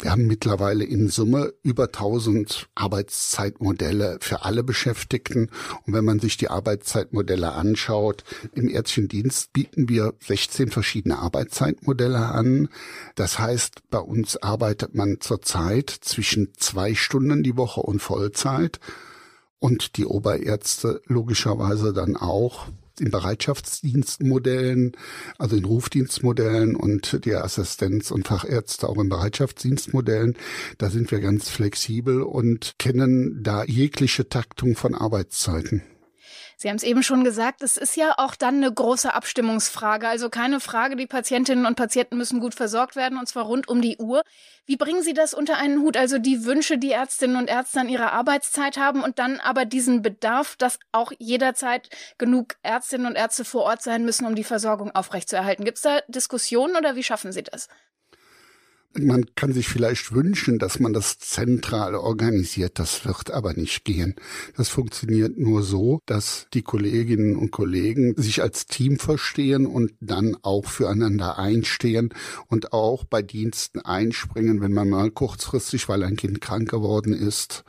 wir 0.00 0.10
haben 0.10 0.26
mittlerweile 0.26 0.84
in 0.84 1.08
Summe 1.08 1.52
über 1.62 1.84
1000 1.84 2.68
Arbeitszeitmodelle 2.74 4.18
für 4.20 4.44
alle 4.44 4.62
Beschäftigten. 4.62 5.50
Und 5.86 5.92
wenn 5.92 6.04
man 6.04 6.20
sich 6.20 6.36
die 6.36 6.48
Arbeitszeitmodelle 6.48 7.52
anschaut, 7.52 8.24
im 8.54 8.68
ärztlichen 8.68 9.08
Dienst 9.08 9.52
bieten 9.52 9.88
wir 9.88 10.14
16 10.20 10.70
verschiedene 10.70 11.18
Arbeitszeitmodelle 11.18 12.18
an. 12.18 12.68
Das 13.14 13.38
heißt, 13.38 13.88
bei 13.90 13.98
uns 13.98 14.36
arbeitet 14.36 14.94
man 14.94 15.20
zurzeit 15.20 15.90
zwischen 15.90 16.52
zwei 16.56 16.94
Stunden 16.94 17.42
die 17.42 17.56
Woche 17.56 17.80
und 17.80 18.00
Vollzeit. 18.00 18.80
Und 19.60 19.96
die 19.96 20.06
Oberärzte 20.06 21.02
logischerweise 21.06 21.92
dann 21.92 22.16
auch 22.16 22.68
in 23.00 23.10
Bereitschaftsdienstmodellen, 23.10 24.92
also 25.38 25.56
in 25.56 25.64
Rufdienstmodellen 25.64 26.76
und 26.76 27.24
die 27.24 27.34
Assistenz- 27.34 28.10
und 28.10 28.28
Fachärzte 28.28 28.88
auch 28.88 28.98
in 28.98 29.08
Bereitschaftsdienstmodellen. 29.08 30.36
Da 30.78 30.90
sind 30.90 31.10
wir 31.10 31.20
ganz 31.20 31.48
flexibel 31.48 32.22
und 32.22 32.74
kennen 32.78 33.42
da 33.42 33.64
jegliche 33.64 34.28
Taktung 34.28 34.76
von 34.76 34.94
Arbeitszeiten. 34.94 35.82
Sie 36.60 36.68
haben 36.68 36.76
es 36.76 36.82
eben 36.82 37.04
schon 37.04 37.22
gesagt, 37.22 37.62
es 37.62 37.76
ist 37.76 37.96
ja 37.96 38.14
auch 38.16 38.34
dann 38.34 38.56
eine 38.56 38.72
große 38.72 39.14
Abstimmungsfrage. 39.14 40.08
Also 40.08 40.28
keine 40.28 40.58
Frage, 40.58 40.96
die 40.96 41.06
Patientinnen 41.06 41.66
und 41.66 41.76
Patienten 41.76 42.16
müssen 42.16 42.40
gut 42.40 42.52
versorgt 42.56 42.96
werden 42.96 43.16
und 43.16 43.28
zwar 43.28 43.44
rund 43.44 43.68
um 43.68 43.80
die 43.80 43.96
Uhr. 43.98 44.22
Wie 44.66 44.76
bringen 44.76 45.04
Sie 45.04 45.14
das 45.14 45.34
unter 45.34 45.56
einen 45.56 45.78
Hut? 45.78 45.96
Also 45.96 46.18
die 46.18 46.44
Wünsche, 46.44 46.76
die 46.76 46.90
Ärztinnen 46.90 47.36
und 47.36 47.48
Ärzte 47.48 47.78
an 47.78 47.88
ihrer 47.88 48.12
Arbeitszeit 48.12 48.76
haben 48.76 49.04
und 49.04 49.20
dann 49.20 49.38
aber 49.38 49.66
diesen 49.66 50.02
Bedarf, 50.02 50.56
dass 50.56 50.80
auch 50.90 51.12
jederzeit 51.20 51.90
genug 52.18 52.56
Ärztinnen 52.64 53.06
und 53.06 53.14
Ärzte 53.14 53.44
vor 53.44 53.62
Ort 53.62 53.82
sein 53.82 54.04
müssen, 54.04 54.26
um 54.26 54.34
die 54.34 54.42
Versorgung 54.42 54.90
aufrechtzuerhalten. 54.90 55.64
Gibt 55.64 55.76
es 55.76 55.82
da 55.82 56.00
Diskussionen 56.08 56.74
oder 56.74 56.96
wie 56.96 57.04
schaffen 57.04 57.30
Sie 57.30 57.44
das? 57.44 57.68
Man 59.00 59.26
kann 59.34 59.52
sich 59.52 59.68
vielleicht 59.68 60.12
wünschen, 60.12 60.58
dass 60.58 60.80
man 60.80 60.92
das 60.92 61.18
zentral 61.18 61.94
organisiert. 61.94 62.78
Das 62.78 63.04
wird 63.04 63.30
aber 63.30 63.54
nicht 63.54 63.84
gehen. 63.84 64.14
Das 64.56 64.68
funktioniert 64.68 65.38
nur 65.38 65.62
so, 65.62 66.00
dass 66.06 66.46
die 66.54 66.62
Kolleginnen 66.62 67.36
und 67.36 67.50
Kollegen 67.50 68.14
sich 68.16 68.42
als 68.42 68.66
Team 68.66 68.98
verstehen 68.98 69.66
und 69.66 69.92
dann 70.00 70.36
auch 70.42 70.66
füreinander 70.66 71.38
einstehen 71.38 72.10
und 72.48 72.72
auch 72.72 73.04
bei 73.04 73.22
Diensten 73.22 73.80
einspringen, 73.80 74.60
wenn 74.60 74.72
man 74.72 74.88
mal 74.88 75.10
kurzfristig, 75.10 75.88
weil 75.88 76.02
ein 76.02 76.16
Kind 76.16 76.40
krank 76.40 76.70
geworden 76.70 77.12
ist, 77.12 77.64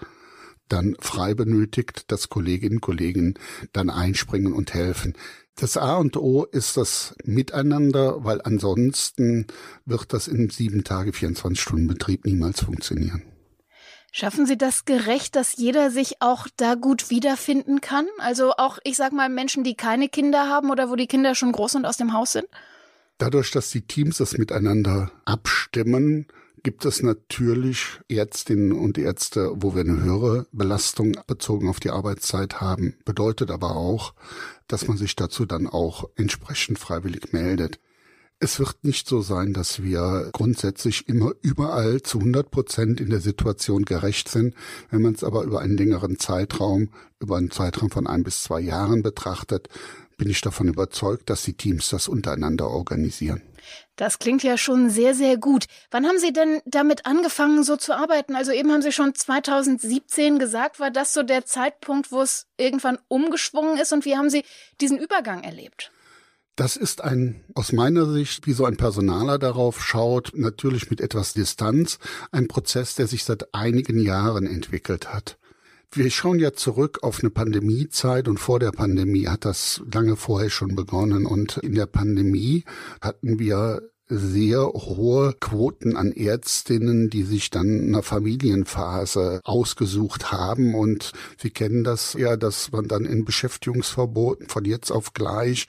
dann 0.67 0.95
frei 0.99 1.33
benötigt, 1.33 2.11
dass 2.11 2.29
Kolleginnen 2.29 2.77
und 2.77 2.81
Kollegen 2.81 3.33
dann 3.73 3.89
einspringen 3.89 4.53
und 4.53 4.73
helfen. 4.73 5.13
Das 5.59 5.75
A 5.75 5.97
und 5.97 6.15
O 6.15 6.45
ist 6.45 6.77
das 6.77 7.15
Miteinander, 7.25 8.23
weil 8.23 8.41
ansonsten 8.41 9.45
wird 9.85 10.13
das 10.13 10.29
in 10.29 10.49
sieben 10.49 10.85
Tage, 10.85 11.11
24 11.11 11.61
Stunden 11.61 11.87
Betrieb 11.87 12.25
niemals 12.25 12.63
funktionieren. 12.63 13.23
Schaffen 14.11 14.45
Sie 14.45 14.57
das 14.57 14.85
gerecht, 14.85 15.35
dass 15.35 15.57
jeder 15.57 15.91
sich 15.91 16.21
auch 16.21 16.47
da 16.55 16.75
gut 16.75 17.09
wiederfinden 17.09 17.81
kann? 17.81 18.07
Also 18.19 18.53
auch, 18.53 18.79
ich 18.83 18.95
sag 18.95 19.11
mal, 19.11 19.29
Menschen, 19.29 19.63
die 19.63 19.75
keine 19.75 20.07
Kinder 20.07 20.47
haben 20.47 20.71
oder 20.71 20.89
wo 20.89 20.95
die 20.95 21.07
Kinder 21.07 21.35
schon 21.35 21.51
groß 21.51 21.75
und 21.75 21.85
aus 21.85 21.97
dem 21.97 22.13
Haus 22.13 22.31
sind? 22.31 22.47
Dadurch, 23.17 23.51
dass 23.51 23.69
die 23.69 23.81
Teams 23.81 24.17
das 24.17 24.37
miteinander 24.37 25.11
abstimmen, 25.25 26.27
gibt 26.63 26.85
es 26.85 27.03
natürlich 27.03 27.99
Ärztinnen 28.07 28.71
und 28.71 28.97
Ärzte, 28.97 29.51
wo 29.55 29.75
wir 29.75 29.81
eine 29.81 30.01
höhere 30.01 30.47
Belastung 30.51 31.17
bezogen 31.27 31.69
auf 31.69 31.79
die 31.79 31.89
Arbeitszeit 31.89 32.61
haben. 32.61 32.95
Bedeutet 33.05 33.51
aber 33.51 33.75
auch, 33.75 34.13
dass 34.69 34.87
man 34.87 34.95
sich 34.95 35.17
dazu 35.17 35.45
dann 35.45 35.67
auch 35.67 36.09
entsprechend 36.15 36.79
freiwillig 36.79 37.33
meldet. 37.33 37.79
Es 38.41 38.57
wird 38.57 38.85
nicht 38.85 39.05
so 39.05 39.21
sein, 39.21 39.51
dass 39.51 39.83
wir 39.83 40.29
grundsätzlich 40.31 41.09
immer 41.09 41.33
überall 41.41 42.01
zu 42.01 42.19
100 42.19 42.49
Prozent 42.49 43.01
in 43.01 43.09
der 43.09 43.19
Situation 43.19 43.83
gerecht 43.83 44.29
sind. 44.29 44.55
Wenn 44.89 45.01
man 45.01 45.13
es 45.13 45.25
aber 45.25 45.43
über 45.43 45.59
einen 45.59 45.75
längeren 45.75 46.19
Zeitraum, 46.19 46.89
über 47.19 47.35
einen 47.35 47.51
Zeitraum 47.51 47.89
von 47.89 48.07
ein 48.07 48.23
bis 48.23 48.43
zwei 48.43 48.61
Jahren 48.61 49.03
betrachtet, 49.03 49.67
bin 50.17 50.29
ich 50.29 50.39
davon 50.39 50.69
überzeugt, 50.69 51.29
dass 51.29 51.43
die 51.43 51.53
Teams 51.53 51.89
das 51.89 52.07
untereinander 52.07 52.69
organisieren. 52.69 53.41
Das 53.95 54.19
klingt 54.19 54.43
ja 54.43 54.57
schon 54.57 54.89
sehr, 54.89 55.13
sehr 55.13 55.37
gut. 55.37 55.65
Wann 55.91 56.07
haben 56.07 56.19
Sie 56.19 56.33
denn 56.33 56.61
damit 56.65 57.05
angefangen, 57.05 57.63
so 57.63 57.75
zu 57.75 57.95
arbeiten? 57.95 58.35
Also 58.35 58.51
eben 58.51 58.71
haben 58.71 58.81
Sie 58.81 58.91
schon 58.91 59.15
2017 59.15 60.39
gesagt, 60.39 60.79
war 60.79 60.91
das 60.91 61.13
so 61.13 61.23
der 61.23 61.45
Zeitpunkt, 61.45 62.11
wo 62.11 62.21
es 62.21 62.47
irgendwann 62.57 62.97
umgeschwungen 63.07 63.77
ist? 63.77 63.93
Und 63.93 64.05
wie 64.05 64.15
haben 64.15 64.29
Sie 64.29 64.43
diesen 64.79 64.97
Übergang 64.97 65.43
erlebt? 65.43 65.91
Das 66.59 66.75
ist 66.75 67.01
ein, 67.01 67.45
aus 67.55 67.71
meiner 67.71 68.05
Sicht, 68.05 68.45
wie 68.45 68.51
so 68.51 68.65
ein 68.65 68.75
Personaler 68.75 69.39
darauf 69.39 69.81
schaut, 69.81 70.31
natürlich 70.33 70.89
mit 70.89 70.99
etwas 70.99 71.31
Distanz, 71.31 71.99
ein 72.33 72.49
Prozess, 72.49 72.95
der 72.95 73.07
sich 73.07 73.23
seit 73.23 73.53
einigen 73.55 73.97
Jahren 73.97 74.45
entwickelt 74.45 75.13
hat. 75.13 75.37
Wir 75.91 76.11
schauen 76.11 76.37
ja 76.37 76.53
zurück 76.53 76.99
auf 77.01 77.21
eine 77.21 77.31
Pandemiezeit 77.31 78.27
und 78.27 78.39
vor 78.39 78.59
der 78.59 78.71
Pandemie 78.71 79.27
hat 79.27 79.43
das 79.43 79.81
lange 79.91 80.15
vorher 80.15 80.51
schon 80.51 80.75
begonnen 80.75 81.25
und 81.25 81.57
in 81.57 81.73
der 81.73 81.87
Pandemie 81.87 82.63
hatten 83.01 83.39
wir 83.39 83.81
sehr 84.07 84.67
hohe 84.67 85.33
Quoten 85.39 85.95
an 85.95 86.11
Ärztinnen, 86.11 87.09
die 87.09 87.23
sich 87.23 87.49
dann 87.49 87.87
einer 87.87 88.03
Familienphase 88.03 89.41
ausgesucht 89.43 90.31
haben. 90.31 90.75
Und 90.75 91.11
Sie 91.37 91.49
kennen 91.49 91.83
das 91.83 92.13
ja, 92.13 92.37
dass 92.37 92.71
man 92.71 92.87
dann 92.87 93.05
in 93.05 93.25
Beschäftigungsverboten 93.25 94.47
von 94.47 94.65
jetzt 94.65 94.91
auf 94.91 95.13
gleich 95.13 95.67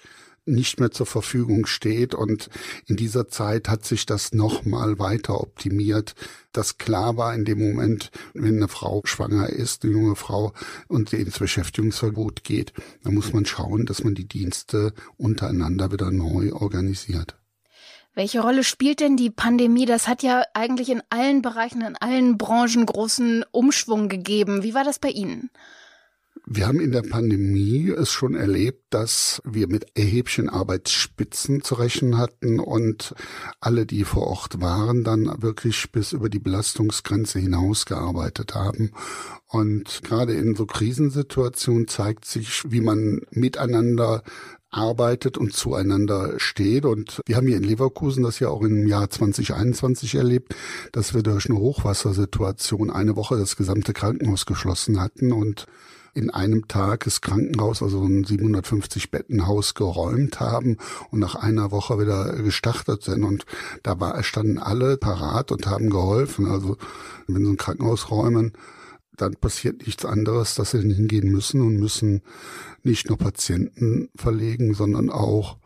nicht 0.50 0.80
mehr 0.80 0.90
zur 0.90 1.06
Verfügung 1.06 1.66
steht. 1.66 2.14
Und 2.14 2.50
in 2.86 2.96
dieser 2.96 3.28
Zeit 3.28 3.68
hat 3.68 3.84
sich 3.84 4.06
das 4.06 4.32
nochmal 4.32 4.98
weiter 4.98 5.40
optimiert, 5.40 6.14
dass 6.52 6.78
klar 6.78 7.16
war 7.16 7.34
in 7.34 7.44
dem 7.44 7.58
Moment, 7.58 8.10
wenn 8.34 8.56
eine 8.56 8.68
Frau 8.68 9.02
schwanger 9.04 9.48
ist, 9.48 9.84
eine 9.84 9.92
junge 9.92 10.16
Frau 10.16 10.52
und 10.88 11.12
ins 11.12 11.38
Beschäftigungsverbot 11.38 12.44
geht, 12.44 12.72
dann 13.04 13.14
muss 13.14 13.32
man 13.32 13.46
schauen, 13.46 13.86
dass 13.86 14.04
man 14.04 14.14
die 14.14 14.28
Dienste 14.28 14.92
untereinander 15.16 15.92
wieder 15.92 16.10
neu 16.10 16.52
organisiert. 16.52 17.36
Welche 18.14 18.40
Rolle 18.40 18.64
spielt 18.64 19.00
denn 19.00 19.16
die 19.16 19.30
Pandemie? 19.30 19.86
Das 19.86 20.08
hat 20.08 20.22
ja 20.22 20.42
eigentlich 20.52 20.90
in 20.90 21.02
allen 21.10 21.42
Bereichen, 21.42 21.80
in 21.82 21.96
allen 21.96 22.38
Branchen 22.38 22.84
großen 22.84 23.44
Umschwung 23.52 24.08
gegeben. 24.08 24.64
Wie 24.64 24.74
war 24.74 24.82
das 24.82 24.98
bei 24.98 25.10
Ihnen? 25.10 25.50
Wir 26.46 26.66
haben 26.66 26.80
in 26.80 26.92
der 26.92 27.02
Pandemie 27.02 27.90
es 27.90 28.10
schon 28.10 28.34
erlebt, 28.34 28.82
dass 28.90 29.40
wir 29.44 29.68
mit 29.68 29.86
erheblichen 29.94 30.48
Arbeitsspitzen 30.48 31.62
zu 31.62 31.74
rechnen 31.74 32.18
hatten 32.18 32.58
und 32.58 33.14
alle, 33.60 33.86
die 33.86 34.04
vor 34.04 34.26
Ort 34.26 34.60
waren, 34.60 35.04
dann 35.04 35.42
wirklich 35.42 35.92
bis 35.92 36.12
über 36.12 36.28
die 36.28 36.38
Belastungsgrenze 36.38 37.38
hinaus 37.38 37.86
gearbeitet 37.86 38.54
haben. 38.54 38.92
Und 39.46 40.02
gerade 40.02 40.34
in 40.34 40.54
so 40.54 40.66
Krisensituationen 40.66 41.88
zeigt 41.88 42.24
sich, 42.24 42.62
wie 42.66 42.80
man 42.80 43.20
miteinander 43.30 44.22
arbeitet 44.70 45.36
und 45.36 45.52
zueinander 45.52 46.34
steht. 46.38 46.84
Und 46.84 47.20
wir 47.26 47.36
haben 47.36 47.46
hier 47.46 47.56
in 47.56 47.64
Leverkusen 47.64 48.22
das 48.22 48.38
ja 48.38 48.48
auch 48.48 48.62
im 48.62 48.86
Jahr 48.86 49.10
2021 49.10 50.14
erlebt, 50.14 50.54
dass 50.92 51.12
wir 51.12 51.22
durch 51.22 51.50
eine 51.50 51.58
Hochwassersituation 51.58 52.90
eine 52.90 53.16
Woche 53.16 53.36
das 53.36 53.56
gesamte 53.56 53.92
Krankenhaus 53.92 54.46
geschlossen 54.46 55.00
hatten 55.00 55.32
und 55.32 55.66
in 56.14 56.30
einem 56.30 56.68
Tag 56.68 57.04
das 57.04 57.20
Krankenhaus, 57.20 57.82
also 57.82 58.02
ein 58.02 58.24
750 58.24 59.10
Bettenhaus 59.10 59.74
geräumt 59.74 60.40
haben 60.40 60.76
und 61.10 61.20
nach 61.20 61.34
einer 61.34 61.70
Woche 61.70 61.98
wieder 61.98 62.34
gestartet 62.42 63.02
sind. 63.02 63.24
Und 63.24 63.46
da 63.82 64.00
war, 64.00 64.22
standen 64.22 64.58
alle 64.58 64.96
parat 64.96 65.52
und 65.52 65.66
haben 65.66 65.90
geholfen. 65.90 66.46
Also 66.46 66.76
wenn 67.26 67.44
sie 67.44 67.52
ein 67.52 67.56
Krankenhaus 67.56 68.10
räumen, 68.10 68.52
dann 69.16 69.34
passiert 69.36 69.86
nichts 69.86 70.04
anderes, 70.04 70.54
dass 70.54 70.70
sie 70.70 70.80
hingehen 70.80 71.30
müssen 71.30 71.60
und 71.60 71.76
müssen 71.76 72.22
nicht 72.82 73.08
nur 73.08 73.18
Patienten 73.18 74.08
verlegen, 74.16 74.74
sondern 74.74 75.10
auch 75.10 75.58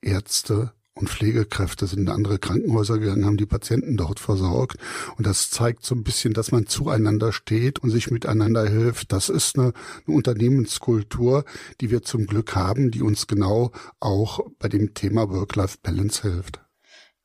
Ärzte, 0.00 0.72
und 0.96 1.10
Pflegekräfte 1.10 1.86
sind 1.86 2.00
in 2.00 2.08
andere 2.08 2.38
Krankenhäuser 2.38 2.98
gegangen, 2.98 3.26
haben 3.26 3.36
die 3.36 3.46
Patienten 3.46 3.96
dort 3.96 4.18
versorgt. 4.18 4.78
Und 5.16 5.26
das 5.26 5.50
zeigt 5.50 5.84
so 5.84 5.94
ein 5.94 6.02
bisschen, 6.02 6.32
dass 6.32 6.52
man 6.52 6.66
zueinander 6.66 7.32
steht 7.32 7.78
und 7.78 7.90
sich 7.90 8.10
miteinander 8.10 8.66
hilft. 8.66 9.12
Das 9.12 9.28
ist 9.28 9.58
eine, 9.58 9.74
eine 10.06 10.16
Unternehmenskultur, 10.16 11.44
die 11.80 11.90
wir 11.90 12.02
zum 12.02 12.26
Glück 12.26 12.56
haben, 12.56 12.90
die 12.90 13.02
uns 13.02 13.26
genau 13.26 13.72
auch 14.00 14.40
bei 14.58 14.68
dem 14.68 14.94
Thema 14.94 15.28
Work-Life-Balance 15.30 16.22
hilft. 16.22 16.65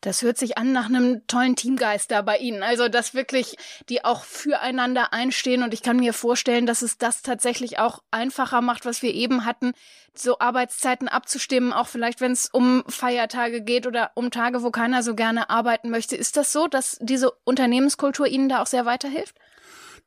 Das 0.02 0.24
hört 0.24 0.40
sich 0.40 0.58
an 0.58 0.72
nach 0.72 0.88
einem 0.88 1.28
tollen 1.28 1.56
Teamgeist 1.56 2.10
da 2.10 2.24
bei 2.24 2.38
Ihnen. 2.38 2.64
Also, 2.64 2.90
dass 2.90 3.14
wirklich 3.14 3.56
die 3.88 4.04
auch 4.04 4.24
füreinander 4.24 5.14
einstehen. 5.14 5.62
Und 5.62 5.76
ich 5.76 5.84
kann 5.84 5.98
mir 5.98 6.14
vorstellen, 6.14 6.66
dass 6.66 6.82
es 6.82 6.98
das 6.98 7.22
tatsächlich 7.22 7.78
auch 7.78 8.02
einfacher 8.10 8.62
macht, 8.62 8.86
was 8.86 9.04
wir 9.04 9.14
eben 9.14 9.46
hatten, 9.46 9.74
so 10.16 10.40
Arbeitszeiten 10.40 11.08
abzustimmen, 11.08 11.72
auch 11.72 11.88
vielleicht, 11.88 12.20
wenn 12.20 12.32
es 12.32 12.50
um 12.52 12.84
Feiertage 12.88 13.62
geht 13.62 13.86
oder 13.86 14.12
um 14.16 14.32
Tage, 14.32 14.64
wo 14.64 14.72
keiner 14.72 15.04
so 15.04 15.14
gerne 15.14 15.52
arbeiten 15.52 15.92
möchte. 15.92 16.16
Ist 16.16 16.36
das 16.36 16.52
so, 16.52 16.68
dass 16.68 16.98
diese 17.00 17.32
Unternehmenskultur 17.44 18.26
Ihnen 18.26 18.50
da 18.50 18.62
auch 18.62 18.68
sehr 18.68 18.88
weiterhilft? 18.88 19.36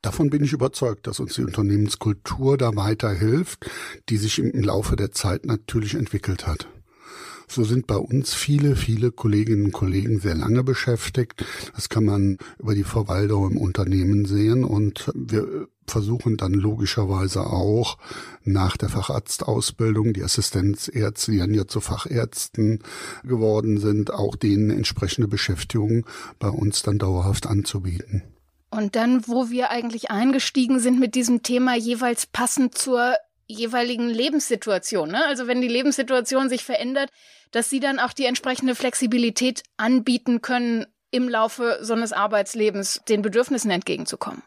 Davon 0.01 0.29
bin 0.29 0.43
ich 0.43 0.51
überzeugt, 0.51 1.07
dass 1.07 1.21
uns 1.21 1.35
die 1.35 1.43
Unternehmenskultur 1.43 2.57
da 2.57 2.75
weiterhilft, 2.75 3.65
die 4.09 4.17
sich 4.17 4.39
im 4.39 4.61
Laufe 4.61 4.97
der 4.97 5.11
Zeit 5.11 5.45
natürlich 5.45 5.95
entwickelt 5.95 6.45
hat. 6.45 6.67
So 7.47 7.63
sind 7.63 7.87
bei 7.87 7.97
uns 7.97 8.33
viele, 8.33 8.75
viele 8.75 9.11
Kolleginnen 9.11 9.65
und 9.65 9.71
Kollegen 9.71 10.19
sehr 10.19 10.35
lange 10.35 10.63
beschäftigt. 10.63 11.45
Das 11.75 11.89
kann 11.89 12.05
man 12.05 12.37
über 12.59 12.75
die 12.75 12.83
Verwaltung 12.83 13.51
im 13.51 13.57
Unternehmen 13.57 14.25
sehen 14.25 14.63
und 14.63 15.11
wir 15.13 15.67
versuchen 15.87 16.37
dann 16.37 16.53
logischerweise 16.53 17.45
auch 17.45 17.97
nach 18.43 18.77
der 18.77 18.89
Facharztausbildung 18.89 20.13
die 20.13 20.23
Assistenzärzte, 20.23 21.31
die 21.31 21.37
dann 21.37 21.53
ja 21.53 21.67
zu 21.67 21.79
Fachärzten 21.79 22.79
geworden 23.23 23.79
sind, 23.79 24.11
auch 24.11 24.35
denen 24.35 24.71
entsprechende 24.71 25.27
Beschäftigung 25.27 26.05
bei 26.39 26.49
uns 26.49 26.81
dann 26.81 26.97
dauerhaft 26.97 27.45
anzubieten. 27.45 28.23
Und 28.71 28.95
dann, 28.95 29.27
wo 29.27 29.49
wir 29.49 29.69
eigentlich 29.69 30.11
eingestiegen 30.11 30.79
sind 30.79 30.99
mit 30.99 31.15
diesem 31.15 31.43
Thema 31.43 31.77
jeweils 31.77 32.25
passend 32.25 32.75
zur 32.75 33.15
jeweiligen 33.47 34.09
Lebenssituation. 34.09 35.11
Ne? 35.11 35.25
Also 35.25 35.47
wenn 35.47 35.61
die 35.61 35.67
Lebenssituation 35.67 36.49
sich 36.49 36.63
verändert, 36.63 37.09
dass 37.51 37.69
sie 37.69 37.79
dann 37.79 37.99
auch 37.99 38.13
die 38.13 38.25
entsprechende 38.25 38.75
Flexibilität 38.75 39.63
anbieten 39.77 40.41
können, 40.41 40.85
im 41.11 41.29
Laufe 41.29 41.79
so 41.81 41.93
eines 41.93 42.11
Arbeitslebens 42.11 43.01
den 43.07 43.21
Bedürfnissen 43.21 43.71
entgegenzukommen. 43.71 44.43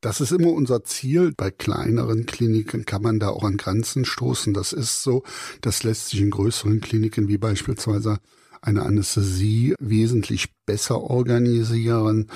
Das 0.00 0.20
ist 0.20 0.32
immer 0.32 0.52
unser 0.52 0.84
Ziel. 0.84 1.32
Bei 1.36 1.50
kleineren 1.50 2.26
Kliniken 2.26 2.84
kann 2.84 3.02
man 3.02 3.18
da 3.18 3.28
auch 3.28 3.44
an 3.44 3.56
Grenzen 3.56 4.04
stoßen. 4.04 4.52
Das 4.52 4.72
ist 4.72 5.02
so. 5.02 5.22
Das 5.60 5.84
lässt 5.84 6.08
sich 6.10 6.20
in 6.20 6.30
größeren 6.30 6.80
Kliniken 6.80 7.28
wie 7.28 7.38
beispielsweise 7.38 8.18
eine 8.62 8.82
Anästhesie 8.82 9.74
wesentlich 9.78 10.48
besser 10.66 11.00
organisieren. 11.00 12.26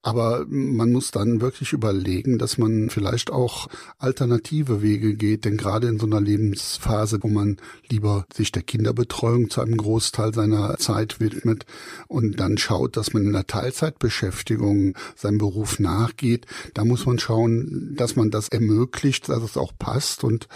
Aber 0.00 0.46
man 0.48 0.92
muss 0.92 1.10
dann 1.10 1.40
wirklich 1.40 1.72
überlegen, 1.72 2.38
dass 2.38 2.56
man 2.56 2.88
vielleicht 2.88 3.30
auch 3.30 3.68
alternative 3.98 4.80
Wege 4.80 5.14
geht. 5.14 5.44
Denn 5.44 5.56
gerade 5.56 5.88
in 5.88 5.98
so 5.98 6.06
einer 6.06 6.20
Lebensphase, 6.20 7.18
wo 7.22 7.28
man 7.28 7.56
lieber 7.88 8.24
sich 8.32 8.52
der 8.52 8.62
Kinderbetreuung 8.62 9.50
zu 9.50 9.60
einem 9.60 9.76
Großteil 9.76 10.32
seiner 10.32 10.78
Zeit 10.78 11.20
widmet 11.20 11.66
und 12.08 12.38
dann 12.38 12.56
schaut, 12.56 12.96
dass 12.96 13.12
man 13.12 13.24
in 13.24 13.32
der 13.32 13.46
Teilzeitbeschäftigung 13.46 14.96
seinem 15.16 15.38
Beruf 15.38 15.80
nachgeht, 15.80 16.46
da 16.74 16.84
muss 16.84 17.06
man 17.06 17.18
schauen, 17.18 17.94
dass 17.96 18.16
man 18.16 18.30
das 18.30 18.48
ermöglicht, 18.48 19.28
dass 19.28 19.42
es 19.42 19.56
auch 19.56 19.72
passt 19.78 20.22
und 20.24 20.48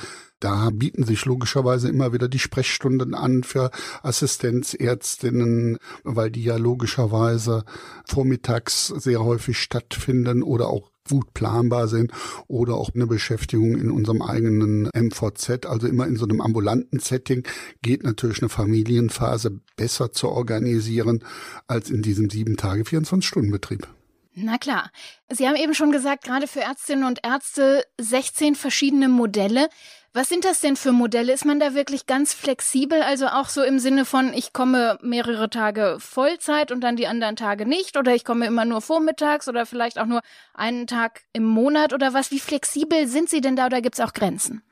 da 0.45 0.69
bieten 0.71 1.05
sich 1.05 1.25
logischerweise 1.25 1.89
immer 1.89 2.13
wieder 2.13 2.29
die 2.29 2.39
Sprechstunden 2.39 3.15
an 3.15 3.45
für 3.45 3.71
Assistenzärztinnen, 4.03 5.79
weil 6.03 6.31
die 6.31 6.45
ja 6.45 6.57
logischerweise 6.57 7.65
vormittags 8.07 8.89
sehr 8.89 9.25
häufig 9.25 9.59
stattfinden 9.59 10.43
oder 10.43 10.69
auch 10.69 10.91
gut 11.09 11.33
planbar 11.33 11.89
sind 11.89 12.13
oder 12.47 12.75
auch 12.75 12.91
eine 12.95 13.07
Beschäftigung 13.07 13.77
in 13.77 13.91
unserem 13.91 14.21
eigenen 14.21 14.91
MVZ, 14.95 15.65
also 15.65 15.87
immer 15.87 16.07
in 16.07 16.17
so 16.17 16.27
einem 16.27 16.43
ambulanten 16.43 16.99
Setting, 16.99 17.47
geht 17.81 18.05
natürlich 18.05 18.43
eine 18.43 18.51
Familienphase 18.51 19.61
besser 19.77 20.13
zu 20.13 20.29
organisieren 20.29 21.25
als 21.67 21.89
in 21.89 22.03
diesem 22.03 22.29
sieben 22.29 22.59
Tage 22.59 22.83
24-Stunden-Betrieb. 22.83 23.89
Na 24.35 24.59
klar. 24.59 24.91
Sie 25.31 25.47
haben 25.47 25.57
eben 25.57 25.75
schon 25.75 25.93
gesagt, 25.93 26.25
gerade 26.25 26.49
für 26.49 26.61
Ärztinnen 26.61 27.05
und 27.05 27.21
Ärzte 27.25 27.85
16 28.01 28.57
verschiedene 28.57 29.09
Modelle. 29.09 29.69
Was 30.17 30.29
sind 30.29 30.45
das 30.45 30.61
denn 30.61 30.77
für 30.77 30.93
Modelle? 30.93 31.33
Ist 31.33 31.45
man 31.45 31.59
da 31.59 31.75
wirklich 31.75 32.07
ganz 32.07 32.35
flexibel? 32.35 33.03
Also 33.03 33.27
auch 33.27 33.49
so 33.49 33.65
im 33.65 33.81
Sinne 33.81 34.05
von, 34.05 34.33
ich 34.33 34.53
komme 34.53 34.97
mehrere 35.03 35.51
Tage 35.51 35.97
Vollzeit 35.99 36.71
und 36.71 36.83
dann 36.83 36.95
die 36.95 37.09
anderen 37.09 37.35
Tage 37.35 37.67
nicht? 37.67 37.97
Oder 37.97 38.15
ich 38.15 38.25
komme 38.25 38.47
immer 38.47 38.65
nur 38.65 38.81
vormittags 38.81 39.49
oder 39.49 39.67
vielleicht 39.67 39.99
auch 39.99 40.07
nur 40.07 40.21
einen 40.55 40.87
Tag 40.87 41.23
im 41.33 41.43
Monat 41.43 41.93
oder 41.93 42.15
was? 42.15 42.31
Wie 42.31 42.39
flexibel 42.39 43.09
sind 43.09 43.29
Sie 43.29 43.41
denn 43.41 43.57
da 43.57 43.67
oder 43.67 43.83
gibt 43.83 43.97
es 43.97 44.01
auch 44.01 44.13
Grenzen? 44.13 44.63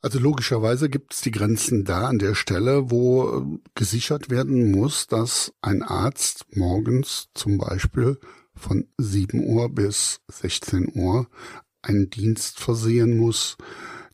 Also 0.00 0.18
logischerweise 0.18 0.90
gibt 0.90 1.14
es 1.14 1.20
die 1.20 1.30
Grenzen 1.30 1.84
da 1.84 2.08
an 2.08 2.18
der 2.18 2.34
Stelle, 2.34 2.90
wo 2.90 3.38
äh, 3.38 3.58
gesichert 3.76 4.28
werden 4.28 4.72
muss, 4.72 5.06
dass 5.06 5.52
ein 5.62 5.84
Arzt 5.84 6.46
morgens 6.56 7.28
zum 7.34 7.58
Beispiel 7.58 8.18
von 8.56 8.88
7 8.98 9.38
Uhr 9.38 9.72
bis 9.72 10.20
16 10.26 10.90
Uhr 10.96 11.28
einen 11.80 12.10
Dienst 12.10 12.58
versehen 12.58 13.16
muss, 13.16 13.56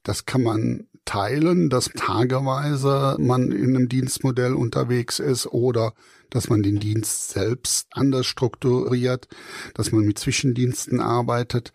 das 0.08 0.24
kann 0.24 0.42
man 0.42 0.86
teilen, 1.04 1.68
dass 1.68 1.90
tageweise 1.94 3.16
man 3.20 3.52
in 3.52 3.76
einem 3.76 3.90
Dienstmodell 3.90 4.54
unterwegs 4.54 5.18
ist 5.18 5.46
oder 5.46 5.92
dass 6.30 6.48
man 6.48 6.62
den 6.62 6.78
Dienst 6.80 7.28
selbst 7.28 7.88
anders 7.90 8.26
strukturiert, 8.26 9.28
dass 9.74 9.92
man 9.92 10.04
mit 10.04 10.18
Zwischendiensten 10.18 11.00
arbeitet. 11.00 11.74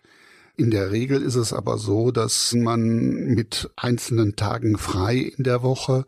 In 0.56 0.72
der 0.72 0.90
Regel 0.90 1.22
ist 1.22 1.36
es 1.36 1.52
aber 1.52 1.78
so, 1.78 2.10
dass 2.10 2.52
man 2.54 2.80
mit 3.34 3.70
einzelnen 3.76 4.34
Tagen 4.34 4.78
frei 4.78 5.32
in 5.36 5.44
der 5.44 5.62
Woche 5.62 6.04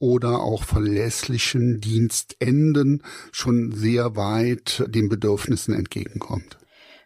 oder 0.00 0.40
auch 0.40 0.64
verlässlichen 0.64 1.80
Dienstenden 1.80 3.04
schon 3.30 3.70
sehr 3.70 4.16
weit 4.16 4.84
den 4.88 5.08
Bedürfnissen 5.08 5.74
entgegenkommt. 5.74 6.58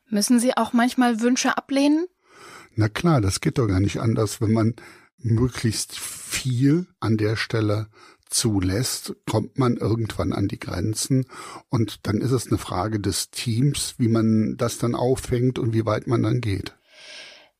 Müssen 0.08 0.40
Sie 0.40 0.56
auch 0.56 0.72
manchmal 0.72 1.20
Wünsche 1.20 1.58
ablehnen? 1.58 2.06
Na 2.74 2.88
klar, 2.88 3.20
das 3.20 3.40
geht 3.40 3.58
doch 3.58 3.66
gar 3.66 3.80
nicht 3.80 4.00
anders. 4.00 4.40
Wenn 4.40 4.52
man 4.52 4.74
möglichst 5.18 5.98
viel 5.98 6.86
an 7.00 7.16
der 7.16 7.36
Stelle 7.36 7.88
zulässt, 8.28 9.14
kommt 9.30 9.58
man 9.58 9.76
irgendwann 9.76 10.32
an 10.32 10.48
die 10.48 10.58
Grenzen 10.58 11.26
und 11.68 12.06
dann 12.06 12.20
ist 12.20 12.32
es 12.32 12.46
eine 12.48 12.58
Frage 12.58 12.98
des 12.98 13.30
Teams, 13.30 13.94
wie 13.98 14.08
man 14.08 14.56
das 14.56 14.78
dann 14.78 14.94
auffängt 14.94 15.58
und 15.58 15.74
wie 15.74 15.84
weit 15.84 16.06
man 16.06 16.22
dann 16.22 16.40
geht. 16.40 16.74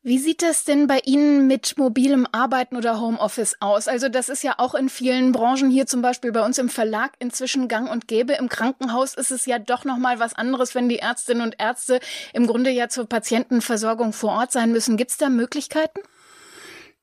Wie 0.05 0.19
sieht 0.19 0.43
das 0.43 0.65
denn 0.65 0.89
bei 0.89 0.99
Ihnen 1.05 1.47
mit 1.47 1.79
mobilem 1.79 2.27
Arbeiten 2.33 2.75
oder 2.75 3.01
Homeoffice 3.01 3.55
aus? 3.61 3.87
Also 3.87 4.09
das 4.09 4.29
ist 4.29 4.43
ja 4.43 4.55
auch 4.59 4.75
in 4.75 4.89
vielen 4.89 5.31
Branchen 5.31 5.71
hier 5.71 5.87
zum 5.87 6.03
Beispiel 6.03 6.33
bei 6.33 6.45
uns 6.45 6.59
im 6.59 6.69
Verlag 6.69 7.13
inzwischen 7.21 7.69
gang 7.69 7.89
und 7.89 8.09
gäbe. 8.09 8.33
Im 8.33 8.49
Krankenhaus 8.49 9.15
ist 9.15 9.31
es 9.31 9.47
ja 9.47 9.61
doch 9.61 9.85
noch 9.85 9.99
mal 9.99 10.19
was 10.19 10.35
anderes, 10.35 10.75
wenn 10.75 10.89
die 10.89 10.99
Ärztinnen 10.99 11.45
und 11.45 11.55
Ärzte 11.61 12.01
im 12.33 12.49
Grunde 12.49 12.71
ja 12.71 12.89
zur 12.89 13.07
Patientenversorgung 13.07 14.13
vor 14.13 14.33
Ort 14.33 14.51
sein 14.51 14.73
müssen. 14.73 14.97
Gibt 14.97 15.13
es 15.13 15.19
da 15.19 15.29
Möglichkeiten? 15.29 16.01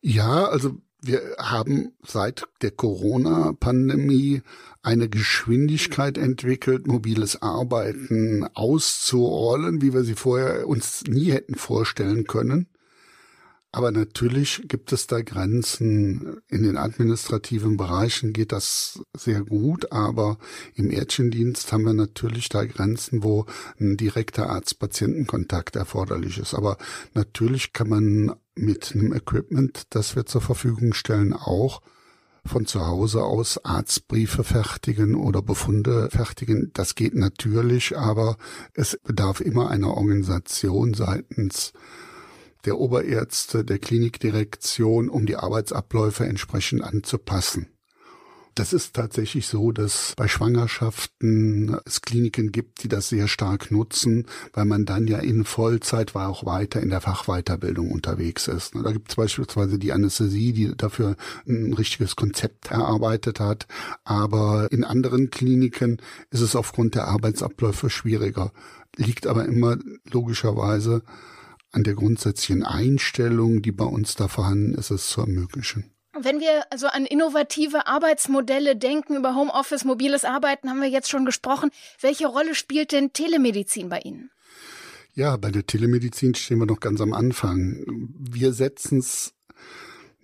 Ja, 0.01 0.49
also 0.49 0.75
wir 1.01 1.21
haben 1.37 1.93
seit 2.05 2.43
der 2.61 2.71
Corona-Pandemie 2.71 4.41
eine 4.83 5.07
Geschwindigkeit 5.07 6.17
entwickelt, 6.17 6.85
mobiles 6.85 7.41
Arbeiten 7.41 8.45
auszurollen, 8.53 9.81
wie 9.81 9.93
wir 9.93 10.03
sie 10.03 10.15
vorher 10.15 10.67
uns 10.67 11.05
nie 11.07 11.31
hätten 11.31 11.55
vorstellen 11.55 12.25
können. 12.25 12.67
Aber 13.71 13.91
natürlich 13.91 14.63
gibt 14.67 14.91
es 14.93 15.05
da 15.05 15.21
Grenzen. 15.21 16.41
In 16.47 16.63
den 16.63 16.75
administrativen 16.75 17.77
Bereichen 17.77 18.33
geht 18.33 18.51
das 18.51 18.99
sehr 19.15 19.43
gut, 19.43 19.91
aber 19.91 20.39
im 20.73 20.89
Ärztchendienst 20.89 21.71
haben 21.71 21.83
wir 21.83 21.93
natürlich 21.93 22.49
da 22.49 22.65
Grenzen, 22.65 23.21
wo 23.21 23.45
ein 23.79 23.95
direkter 23.95 24.49
Arzt-Patienten-Kontakt 24.49 25.75
erforderlich 25.75 26.39
ist. 26.39 26.55
Aber 26.55 26.77
natürlich 27.13 27.71
kann 27.71 27.89
man 27.89 28.35
mit 28.55 28.91
einem 28.95 29.13
Equipment, 29.13 29.83
das 29.91 30.15
wir 30.15 30.25
zur 30.25 30.41
Verfügung 30.41 30.93
stellen, 30.93 31.33
auch 31.33 31.81
von 32.45 32.65
zu 32.65 32.87
Hause 32.87 33.23
aus 33.23 33.63
Arztbriefe 33.63 34.43
fertigen 34.43 35.13
oder 35.13 35.43
Befunde 35.43 36.09
fertigen. 36.11 36.71
Das 36.73 36.95
geht 36.95 37.13
natürlich, 37.13 37.95
aber 37.95 38.37
es 38.73 38.97
bedarf 39.03 39.41
immer 39.41 39.69
einer 39.69 39.95
Organisation 39.95 40.95
seitens 40.95 41.73
der 42.65 42.77
Oberärzte, 42.77 43.63
der 43.63 43.79
Klinikdirektion, 43.79 45.09
um 45.09 45.25
die 45.25 45.37
Arbeitsabläufe 45.37 46.25
entsprechend 46.25 46.83
anzupassen. 46.83 47.67
Das 48.59 48.73
ist 48.73 48.93
tatsächlich 48.93 49.47
so, 49.47 49.71
dass 49.71 50.13
bei 50.17 50.27
Schwangerschaften 50.27 51.77
es 51.85 52.01
Kliniken 52.01 52.51
gibt, 52.51 52.83
die 52.83 52.89
das 52.89 53.07
sehr 53.07 53.29
stark 53.29 53.71
nutzen, 53.71 54.27
weil 54.51 54.65
man 54.65 54.83
dann 54.83 55.07
ja 55.07 55.19
in 55.19 55.45
Vollzeit 55.45 56.13
war 56.13 56.27
auch 56.27 56.45
weiter 56.45 56.81
in 56.81 56.89
der 56.89 56.99
Fachweiterbildung 56.99 57.89
unterwegs 57.89 58.49
ist. 58.49 58.75
Da 58.75 58.91
gibt 58.91 59.11
es 59.11 59.15
beispielsweise 59.15 59.79
die 59.79 59.93
Anästhesie, 59.93 60.51
die 60.51 60.75
dafür 60.75 61.15
ein 61.47 61.73
richtiges 61.73 62.17
Konzept 62.17 62.69
erarbeitet 62.69 63.39
hat. 63.39 63.65
Aber 64.03 64.67
in 64.71 64.83
anderen 64.83 65.29
Kliniken 65.29 66.01
ist 66.29 66.41
es 66.41 66.57
aufgrund 66.57 66.95
der 66.95 67.07
Arbeitsabläufe 67.07 67.89
schwieriger. 67.89 68.51
Liegt 68.97 69.25
aber 69.25 69.45
immer 69.45 69.77
logischerweise 70.11 71.03
an 71.71 71.83
der 71.83 71.93
grundsätzlichen 71.95 72.63
Einstellung, 72.63 73.61
die 73.61 73.71
bei 73.71 73.85
uns 73.85 74.15
da 74.15 74.27
vorhanden 74.27 74.73
ist, 74.73 74.89
es 74.91 75.09
zu 75.09 75.21
ermöglichen. 75.21 75.91
Wenn 76.19 76.39
wir 76.39 76.63
also 76.71 76.87
an 76.87 77.05
innovative 77.05 77.87
Arbeitsmodelle 77.87 78.75
denken, 78.75 79.15
über 79.15 79.35
Homeoffice, 79.35 79.85
mobiles 79.85 80.25
Arbeiten 80.25 80.69
haben 80.69 80.81
wir 80.81 80.89
jetzt 80.89 81.09
schon 81.09 81.25
gesprochen. 81.25 81.69
Welche 82.01 82.27
Rolle 82.27 82.55
spielt 82.55 82.91
denn 82.91 83.13
Telemedizin 83.13 83.89
bei 83.89 83.99
Ihnen? 83.99 84.31
Ja, 85.13 85.37
bei 85.37 85.51
der 85.51 85.65
Telemedizin 85.65 86.33
stehen 86.35 86.59
wir 86.59 86.65
noch 86.65 86.79
ganz 86.79 87.01
am 87.01 87.13
Anfang. 87.13 87.83
Wir 88.17 88.53
setzen 88.53 88.99
es 88.99 89.33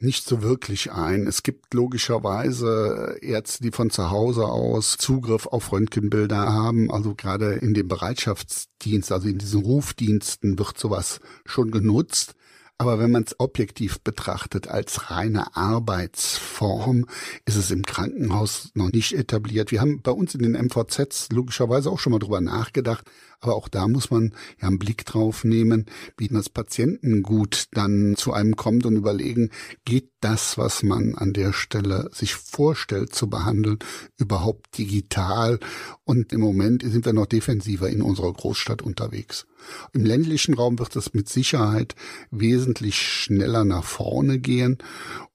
nicht 0.05 0.25
so 0.25 0.41
wirklich 0.41 0.91
ein. 0.91 1.27
Es 1.27 1.43
gibt 1.43 1.73
logischerweise 1.73 3.17
Ärzte, 3.21 3.63
die 3.63 3.71
von 3.71 3.89
zu 3.89 4.11
Hause 4.11 4.45
aus 4.45 4.97
Zugriff 4.97 5.47
auf 5.47 5.71
Röntgenbilder 5.71 6.37
haben. 6.37 6.91
Also 6.91 7.15
gerade 7.15 7.55
in 7.55 7.73
dem 7.73 7.87
Bereitschaftsdienst, 7.87 9.11
also 9.11 9.27
in 9.27 9.39
diesen 9.39 9.63
Rufdiensten 9.63 10.57
wird 10.57 10.77
sowas 10.77 11.19
schon 11.45 11.71
genutzt. 11.71 12.35
Aber 12.77 12.99
wenn 12.99 13.11
man 13.11 13.23
es 13.23 13.39
objektiv 13.39 14.01
betrachtet 14.01 14.67
als 14.67 15.09
reine 15.09 15.55
Arbeitsform, 15.55 17.05
ist 17.45 17.55
es 17.55 17.71
im 17.71 17.83
Krankenhaus 17.83 18.71
noch 18.73 18.91
nicht 18.91 19.13
etabliert. 19.13 19.71
Wir 19.71 19.79
haben 19.79 20.01
bei 20.01 20.11
uns 20.11 20.35
in 20.35 20.41
den 20.41 20.61
MVZs 20.65 21.29
logischerweise 21.31 21.89
auch 21.89 21.99
schon 21.99 22.11
mal 22.11 22.19
drüber 22.19 22.41
nachgedacht, 22.41 23.09
aber 23.45 23.55
auch 23.55 23.67
da 23.67 23.87
muss 23.87 24.09
man 24.09 24.33
ja 24.59 24.67
einen 24.67 24.79
Blick 24.79 25.05
drauf 25.05 25.43
nehmen, 25.43 25.85
wie 26.17 26.29
das 26.29 26.49
Patientengut 26.49 27.67
dann 27.73 28.15
zu 28.17 28.33
einem 28.33 28.55
kommt 28.55 28.87
und 28.87 28.95
überlegen, 28.95 29.51
geht 29.85 30.09
das, 30.19 30.57
was 30.57 30.81
man 30.81 31.13
an 31.13 31.31
der 31.31 31.53
Stelle 31.53 32.09
sich 32.11 32.33
vorstellt 32.33 33.13
zu 33.13 33.29
behandeln, 33.29 33.77
überhaupt 34.17 34.75
digital? 34.79 35.59
Und 36.05 36.33
im 36.33 36.41
Moment 36.41 36.81
sind 36.81 37.05
wir 37.05 37.13
noch 37.13 37.27
defensiver 37.27 37.87
in 37.87 38.01
unserer 38.01 38.33
Großstadt 38.33 38.81
unterwegs. 38.81 39.45
Im 39.93 40.05
ländlichen 40.05 40.53
Raum 40.53 40.79
wird 40.79 40.95
es 40.95 41.13
mit 41.13 41.29
Sicherheit 41.29 41.95
wesentlich 42.31 42.95
schneller 42.97 43.65
nach 43.65 43.83
vorne 43.83 44.39
gehen. 44.39 44.77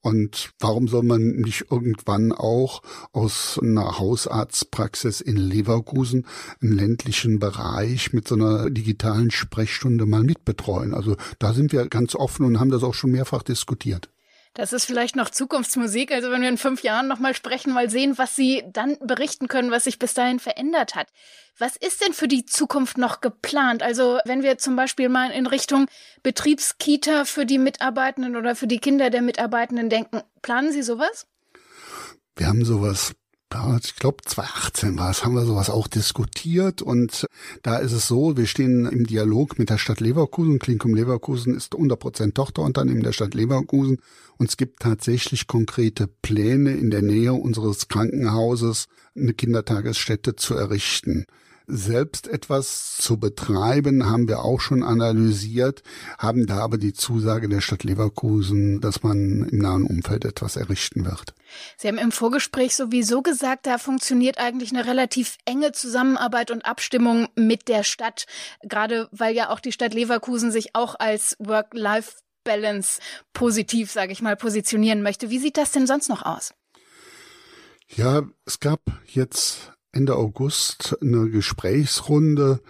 Und 0.01 0.51
warum 0.59 0.87
soll 0.87 1.03
man 1.03 1.35
nicht 1.37 1.65
irgendwann 1.69 2.31
auch 2.31 2.81
aus 3.11 3.59
einer 3.61 3.99
Hausarztpraxis 3.99 5.21
in 5.21 5.37
Leverkusen 5.37 6.25
einen 6.61 6.73
ländlichen 6.73 7.39
Bereich 7.39 8.00
mit 8.13 8.27
so 8.27 8.35
einer 8.35 8.69
digitalen 8.69 9.31
Sprechstunde 9.31 10.05
mal 10.05 10.23
mitbetreuen? 10.23 10.93
Also 10.93 11.15
da 11.39 11.53
sind 11.53 11.71
wir 11.71 11.87
ganz 11.87 12.15
offen 12.15 12.45
und 12.45 12.59
haben 12.59 12.71
das 12.71 12.83
auch 12.83 12.93
schon 12.93 13.11
mehrfach 13.11 13.43
diskutiert. 13.43 14.09
Das 14.53 14.73
ist 14.73 14.83
vielleicht 14.83 15.15
noch 15.15 15.29
Zukunftsmusik. 15.29 16.11
Also 16.11 16.29
wenn 16.29 16.41
wir 16.41 16.49
in 16.49 16.57
fünf 16.57 16.83
Jahren 16.83 17.07
nochmal 17.07 17.33
sprechen, 17.33 17.73
mal 17.73 17.89
sehen, 17.89 18.17
was 18.17 18.35
Sie 18.35 18.63
dann 18.71 18.97
berichten 18.99 19.47
können, 19.47 19.71
was 19.71 19.85
sich 19.85 19.97
bis 19.97 20.13
dahin 20.13 20.39
verändert 20.39 20.95
hat. 20.95 21.07
Was 21.57 21.77
ist 21.77 22.01
denn 22.01 22.13
für 22.13 22.27
die 22.27 22.45
Zukunft 22.45 22.97
noch 22.97 23.21
geplant? 23.21 23.81
Also 23.81 24.19
wenn 24.25 24.43
wir 24.43 24.57
zum 24.57 24.75
Beispiel 24.75 25.07
mal 25.07 25.31
in 25.31 25.47
Richtung 25.47 25.87
Betriebskita 26.21 27.23
für 27.23 27.45
die 27.45 27.59
Mitarbeitenden 27.59 28.35
oder 28.35 28.55
für 28.55 28.67
die 28.67 28.79
Kinder 28.79 29.09
der 29.09 29.21
Mitarbeitenden 29.21 29.89
denken, 29.89 30.21
planen 30.41 30.73
Sie 30.73 30.83
sowas? 30.83 31.27
Wir 32.35 32.47
haben 32.47 32.65
sowas 32.65 33.13
ich 33.83 33.95
glaube 33.95 34.17
2018 34.25 34.97
war 34.97 35.09
es, 35.09 35.25
haben 35.25 35.35
wir 35.35 35.45
sowas 35.45 35.69
auch 35.69 35.87
diskutiert 35.87 36.81
und 36.81 37.27
da 37.63 37.77
ist 37.77 37.91
es 37.91 38.07
so, 38.07 38.37
wir 38.37 38.45
stehen 38.45 38.85
im 38.85 39.05
Dialog 39.05 39.59
mit 39.59 39.69
der 39.69 39.77
Stadt 39.77 39.99
Leverkusen. 39.99 40.59
Klinikum 40.59 40.95
Leverkusen 40.95 41.55
ist 41.55 41.73
100% 41.73 42.33
Tochterunternehmen 42.33 43.03
der 43.03 43.11
Stadt 43.11 43.33
Leverkusen 43.33 43.99
und 44.37 44.49
es 44.49 44.57
gibt 44.57 44.79
tatsächlich 44.79 45.47
konkrete 45.47 46.07
Pläne 46.07 46.71
in 46.71 46.91
der 46.91 47.01
Nähe 47.01 47.33
unseres 47.33 47.87
Krankenhauses 47.87 48.87
eine 49.15 49.33
Kindertagesstätte 49.33 50.35
zu 50.35 50.55
errichten 50.55 51.25
selbst 51.67 52.27
etwas 52.27 52.97
zu 52.97 53.17
betreiben, 53.17 54.09
haben 54.09 54.27
wir 54.27 54.39
auch 54.39 54.59
schon 54.59 54.83
analysiert, 54.83 55.83
haben 56.17 56.45
da 56.45 56.59
aber 56.59 56.77
die 56.77 56.93
Zusage 56.93 57.49
der 57.49 57.61
Stadt 57.61 57.83
Leverkusen, 57.83 58.81
dass 58.81 59.03
man 59.03 59.47
im 59.49 59.59
nahen 59.59 59.85
Umfeld 59.85 60.25
etwas 60.25 60.55
errichten 60.55 61.05
wird. 61.05 61.33
Sie 61.77 61.87
haben 61.87 61.97
im 61.97 62.11
Vorgespräch 62.11 62.75
sowieso 62.75 63.21
gesagt, 63.21 63.65
da 63.67 63.77
funktioniert 63.77 64.37
eigentlich 64.37 64.71
eine 64.71 64.85
relativ 64.85 65.37
enge 65.45 65.71
Zusammenarbeit 65.71 66.51
und 66.51 66.65
Abstimmung 66.65 67.27
mit 67.35 67.67
der 67.67 67.83
Stadt, 67.83 68.25
gerade 68.63 69.07
weil 69.11 69.35
ja 69.35 69.49
auch 69.49 69.59
die 69.59 69.71
Stadt 69.71 69.93
Leverkusen 69.93 70.51
sich 70.51 70.75
auch 70.75 70.95
als 70.99 71.35
Work-Life 71.39 72.13
Balance 72.43 72.99
positiv, 73.33 73.91
sage 73.91 74.11
ich 74.11 74.21
mal, 74.21 74.35
positionieren 74.35 75.01
möchte. 75.01 75.29
Wie 75.29 75.39
sieht 75.39 75.57
das 75.57 75.71
denn 75.71 75.87
sonst 75.87 76.09
noch 76.09 76.23
aus? 76.23 76.53
Ja, 77.87 78.23
es 78.45 78.59
gab 78.59 78.81
jetzt 79.05 79.73
Ende 79.93 80.15
August 80.15 80.97
eine 81.01 81.29
Gesprächsrunde, 81.29 82.61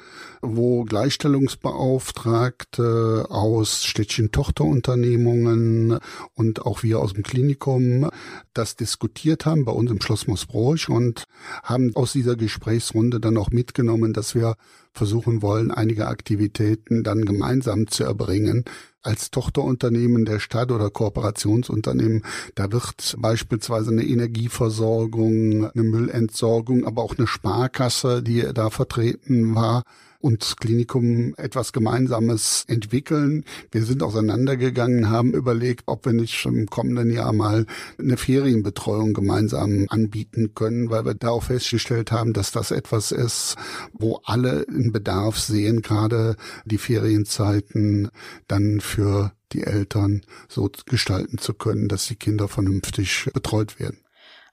wo 0.42 0.86
Gleichstellungsbeauftragte 0.86 3.28
aus 3.30 3.86
Städtchen 3.86 4.32
Tochterunternehmungen 4.32 6.00
und 6.34 6.66
auch 6.66 6.82
wir 6.82 7.00
aus 7.00 7.14
dem 7.14 7.22
Klinikum 7.22 8.10
das 8.56 8.76
diskutiert 8.76 9.46
haben 9.46 9.66
bei 9.66 9.72
uns 9.72 9.92
im 9.92 10.02
Schloss 10.02 10.26
Moosbruch 10.26 10.90
und 10.90 11.26
haben 11.62 11.96
aus 11.96 12.14
dieser 12.14 12.36
Gesprächsrunde 12.36 13.20
dann 13.20 13.38
auch 13.38 13.52
mitgenommen, 13.52 14.14
dass 14.14 14.34
wir 14.34 14.56
versuchen 14.94 15.42
wollen, 15.42 15.72
einige 15.72 16.08
Aktivitäten 16.08 17.04
dann 17.04 17.26
gemeinsam 17.26 17.88
zu 17.88 18.04
erbringen, 18.04 18.66
als 19.02 19.32
Tochterunternehmen 19.32 20.26
der 20.26 20.40
Stadt 20.40 20.72
oder 20.72 20.90
Kooperationsunternehmen. 20.90 22.24
Da 22.56 22.72
wird 22.72 23.16
beispielsweise 23.20 23.92
eine 23.92 24.04
Energieversorgung, 24.04 25.72
eine 25.72 25.84
Müllentsorgung, 25.84 26.86
aber 26.86 27.02
auch 27.02 27.18
eine 27.18 27.28
Sparkasse, 27.28 28.22
die 28.22 28.46
da 28.54 28.70
vertreten 28.70 29.56
war, 29.56 29.84
und 30.22 30.56
Klinikum 30.60 31.34
etwas 31.38 31.74
Gemeinsames 31.74 32.66
entwickeln. 32.68 33.44
Wir 33.72 33.84
sind 33.84 34.04
auseinandergegangen, 34.04 35.10
haben 35.10 35.34
überlegt, 35.34 35.84
ob 35.88 36.06
wir 36.06 36.14
nicht 36.14 36.46
im 36.46 36.68
kommenden 36.68 37.12
Jahr 37.12 37.34
mal 37.34 37.66
eine 37.98 38.18
Ferienbetreuung 38.18 39.14
gemeinsam 39.14 39.86
anbieten 39.90 40.54
können, 40.54 40.90
weil 40.90 41.06
wir 41.06 41.14
da 41.14 41.30
auch 41.30 41.44
festgestellt 41.44 42.12
haben, 42.12 42.34
dass 42.34 42.52
das 42.52 42.72
etwas 42.72 43.12
ist, 43.12 43.56
wo 43.94 44.22
alle 44.24 44.66
einen 44.70 44.92
Bedarf 44.92 45.40
sehen, 45.40 45.82
gerade 45.82 46.36
die 46.66 46.78
Ferienzeiten 46.78 48.10
dann 48.48 48.80
für 48.80 49.34
die 49.54 49.64
Eltern 49.64 50.22
so 50.48 50.70
gestalten 50.86 51.38
zu 51.38 51.54
können, 51.54 51.88
dass 51.88 52.08
die 52.08 52.16
Kinder 52.16 52.48
vernünftig 52.48 53.30
betreut 53.34 53.80
werden. 53.80 54.00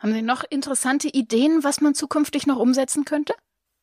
Haben 0.00 0.12
Sie 0.12 0.22
noch 0.22 0.44
interessante 0.48 1.08
Ideen, 1.08 1.64
was 1.64 1.80
man 1.80 1.94
zukünftig 1.94 2.46
noch 2.46 2.58
umsetzen 2.58 3.04
könnte? 3.04 3.34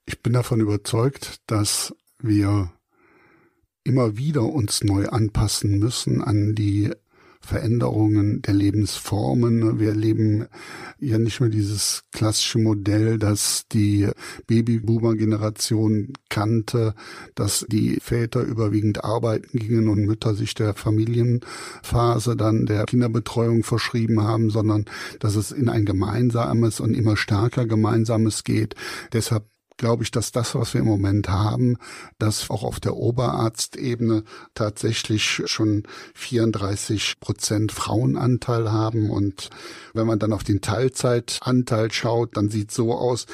Ich 0.05 0.21
bin 0.21 0.33
davon 0.33 0.59
überzeugt, 0.59 1.37
dass 1.47 1.95
wir 2.19 2.71
immer 3.83 4.17
wieder 4.17 4.43
uns 4.43 4.83
neu 4.83 5.07
anpassen 5.07 5.79
müssen 5.79 6.21
an 6.21 6.55
die 6.55 6.91
Veränderungen 7.45 8.41
der 8.41 8.55
Lebensformen. 8.55 9.79
Wir 9.79 9.89
erleben 9.89 10.47
ja 10.99 11.19
nicht 11.19 11.39
mehr 11.39 11.49
dieses 11.49 12.03
klassische 12.11 12.57
Modell, 12.57 13.19
das 13.19 13.65
die 13.71 14.09
Babyboomer-Generation 14.47 16.13
kannte, 16.29 16.95
dass 17.35 17.65
die 17.69 17.99
Väter 18.01 18.41
überwiegend 18.41 19.03
arbeiten 19.03 19.59
gingen 19.59 19.87
und 19.87 20.05
Mütter 20.05 20.33
sich 20.33 20.55
der 20.55 20.73
Familienphase 20.73 22.35
dann 22.35 22.65
der 22.65 22.85
Kinderbetreuung 22.85 23.63
verschrieben 23.63 24.21
haben, 24.21 24.49
sondern 24.49 24.85
dass 25.19 25.35
es 25.35 25.51
in 25.51 25.69
ein 25.69 25.85
gemeinsames 25.85 26.79
und 26.79 26.95
immer 26.95 27.15
stärker 27.15 27.67
gemeinsames 27.67 28.43
geht. 28.43 28.75
Deshalb 29.13 29.45
glaube 29.77 30.03
ich, 30.03 30.11
dass 30.11 30.31
das, 30.31 30.55
was 30.55 30.73
wir 30.73 30.81
im 30.81 30.87
Moment 30.87 31.29
haben, 31.29 31.77
dass 32.17 32.49
auch 32.49 32.63
auf 32.63 32.79
der 32.79 32.95
Oberarztebene 32.95 34.23
tatsächlich 34.53 35.43
schon 35.45 35.83
34 36.13 37.19
Prozent 37.19 37.71
Frauenanteil 37.71 38.71
haben. 38.71 39.09
Und 39.09 39.49
wenn 39.93 40.07
man 40.07 40.19
dann 40.19 40.33
auf 40.33 40.43
den 40.43 40.61
Teilzeitanteil 40.61 41.91
schaut, 41.91 42.37
dann 42.37 42.49
sieht 42.49 42.71
so 42.71 42.93
aus, 42.93 43.25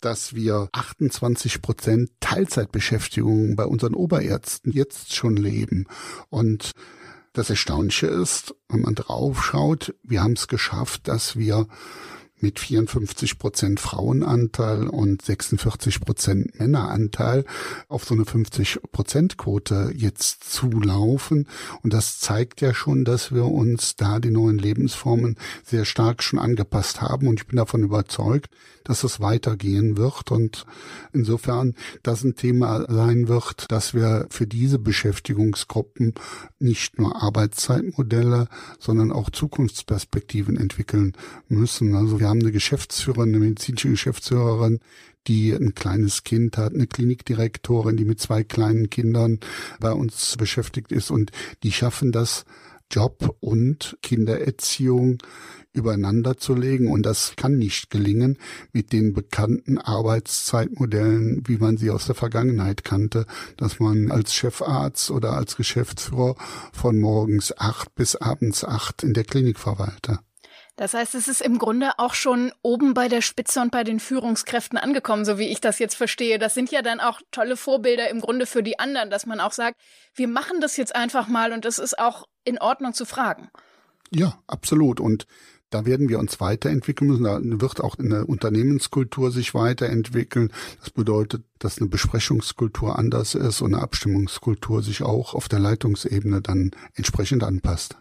dass 0.00 0.34
wir 0.34 0.68
28 0.72 1.62
Prozent 1.62 2.10
Teilzeitbeschäftigung 2.20 3.56
bei 3.56 3.64
unseren 3.64 3.94
Oberärzten 3.94 4.72
jetzt 4.72 5.14
schon 5.14 5.36
leben. 5.36 5.86
Und 6.28 6.72
das 7.32 7.50
Erstaunliche 7.50 8.06
ist, 8.06 8.54
wenn 8.68 8.80
man 8.80 8.94
draufschaut, 8.94 9.94
wir 10.02 10.22
haben 10.22 10.32
es 10.32 10.48
geschafft, 10.48 11.08
dass 11.08 11.36
wir 11.36 11.66
mit 12.40 12.60
54 12.60 13.38
Prozent 13.38 13.80
Frauenanteil 13.80 14.88
und 14.88 15.22
46 15.22 16.00
Prozent 16.00 16.58
Männeranteil 16.58 17.44
auf 17.88 18.04
so 18.04 18.14
eine 18.14 18.24
50 18.24 18.80
Prozent 18.92 19.38
Quote 19.38 19.92
jetzt 19.94 20.44
zulaufen. 20.44 21.46
Und 21.82 21.92
das 21.92 22.20
zeigt 22.20 22.60
ja 22.60 22.74
schon, 22.74 23.04
dass 23.04 23.32
wir 23.32 23.46
uns 23.46 23.96
da 23.96 24.20
die 24.20 24.30
neuen 24.30 24.58
Lebensformen 24.58 25.36
sehr 25.64 25.84
stark 25.84 26.22
schon 26.22 26.38
angepasst 26.38 27.00
haben. 27.00 27.26
Und 27.28 27.40
ich 27.40 27.46
bin 27.46 27.56
davon 27.56 27.82
überzeugt, 27.82 28.50
dass 28.84 29.02
es 29.02 29.20
weitergehen 29.20 29.96
wird. 29.96 30.30
Und 30.30 30.64
insofern 31.12 31.74
das 32.02 32.22
ein 32.22 32.36
Thema 32.36 32.86
sein 32.88 33.28
wird, 33.28 33.70
dass 33.70 33.94
wir 33.94 34.26
für 34.30 34.46
diese 34.46 34.78
Beschäftigungsgruppen 34.78 36.14
nicht 36.58 36.98
nur 36.98 37.22
Arbeitszeitmodelle, 37.22 38.48
sondern 38.78 39.10
auch 39.10 39.30
Zukunftsperspektiven 39.30 40.56
entwickeln 40.56 41.14
müssen. 41.48 41.94
Also 41.94 42.20
wir 42.26 42.30
haben 42.30 42.40
eine 42.40 42.50
Geschäftsführerin, 42.50 43.28
eine 43.28 43.38
medizinische 43.38 43.90
Geschäftsführerin, 43.90 44.80
die 45.28 45.52
ein 45.52 45.76
kleines 45.76 46.24
Kind 46.24 46.58
hat, 46.58 46.74
eine 46.74 46.88
Klinikdirektorin, 46.88 47.96
die 47.96 48.04
mit 48.04 48.18
zwei 48.18 48.42
kleinen 48.42 48.90
Kindern 48.90 49.38
bei 49.78 49.92
uns 49.92 50.36
beschäftigt 50.36 50.90
ist 50.90 51.12
und 51.12 51.30
die 51.62 51.70
schaffen 51.70 52.10
das, 52.10 52.44
Job 52.90 53.36
und 53.38 53.96
Kindererziehung 54.02 55.18
übereinander 55.72 56.36
zu 56.36 56.54
legen. 56.54 56.90
Und 56.90 57.04
das 57.04 57.34
kann 57.36 57.58
nicht 57.58 57.90
gelingen 57.90 58.38
mit 58.72 58.92
den 58.92 59.12
bekannten 59.12 59.78
Arbeitszeitmodellen, 59.78 61.42
wie 61.46 61.58
man 61.58 61.76
sie 61.76 61.90
aus 61.90 62.06
der 62.06 62.16
Vergangenheit 62.16 62.82
kannte, 62.82 63.26
dass 63.56 63.78
man 63.78 64.10
als 64.10 64.34
Chefarzt 64.34 65.12
oder 65.12 65.34
als 65.34 65.56
Geschäftsführer 65.56 66.34
von 66.72 66.98
morgens 66.98 67.56
acht 67.56 67.94
bis 67.94 68.16
abends 68.16 68.64
acht 68.64 69.04
in 69.04 69.14
der 69.14 69.24
Klinik 69.24 69.60
verweilte. 69.60 70.18
Das 70.76 70.92
heißt, 70.92 71.14
es 71.14 71.26
ist 71.26 71.40
im 71.40 71.58
Grunde 71.58 71.98
auch 71.98 72.12
schon 72.12 72.52
oben 72.60 72.92
bei 72.92 73.08
der 73.08 73.22
Spitze 73.22 73.60
und 73.60 73.70
bei 73.70 73.82
den 73.82 73.98
Führungskräften 73.98 74.78
angekommen, 74.78 75.24
so 75.24 75.38
wie 75.38 75.48
ich 75.48 75.60
das 75.62 75.78
jetzt 75.78 75.94
verstehe. 75.94 76.38
Das 76.38 76.52
sind 76.52 76.70
ja 76.70 76.82
dann 76.82 77.00
auch 77.00 77.22
tolle 77.30 77.56
Vorbilder 77.56 78.10
im 78.10 78.20
Grunde 78.20 78.44
für 78.44 78.62
die 78.62 78.78
anderen, 78.78 79.08
dass 79.08 79.24
man 79.24 79.40
auch 79.40 79.52
sagt, 79.52 79.80
wir 80.14 80.28
machen 80.28 80.60
das 80.60 80.76
jetzt 80.76 80.94
einfach 80.94 81.28
mal 81.28 81.52
und 81.52 81.64
es 81.64 81.78
ist 81.78 81.98
auch 81.98 82.26
in 82.44 82.58
Ordnung 82.58 82.92
zu 82.92 83.06
fragen. 83.06 83.48
Ja, 84.10 84.38
absolut. 84.46 85.00
Und 85.00 85.26
da 85.70 85.84
werden 85.84 86.08
wir 86.08 86.18
uns 86.18 86.40
weiterentwickeln 86.40 87.10
müssen. 87.10 87.24
Da 87.24 87.40
wird 87.42 87.80
auch 87.80 87.98
eine 87.98 88.26
Unternehmenskultur 88.26 89.32
sich 89.32 89.54
weiterentwickeln. 89.54 90.52
Das 90.80 90.90
bedeutet, 90.90 91.42
dass 91.58 91.78
eine 91.78 91.88
Besprechungskultur 91.88 92.98
anders 92.98 93.34
ist 93.34 93.62
und 93.62 93.74
eine 93.74 93.82
Abstimmungskultur 93.82 94.82
sich 94.82 95.02
auch 95.02 95.34
auf 95.34 95.48
der 95.48 95.58
Leitungsebene 95.58 96.40
dann 96.42 96.70
entsprechend 96.94 97.42
anpasst. 97.42 97.96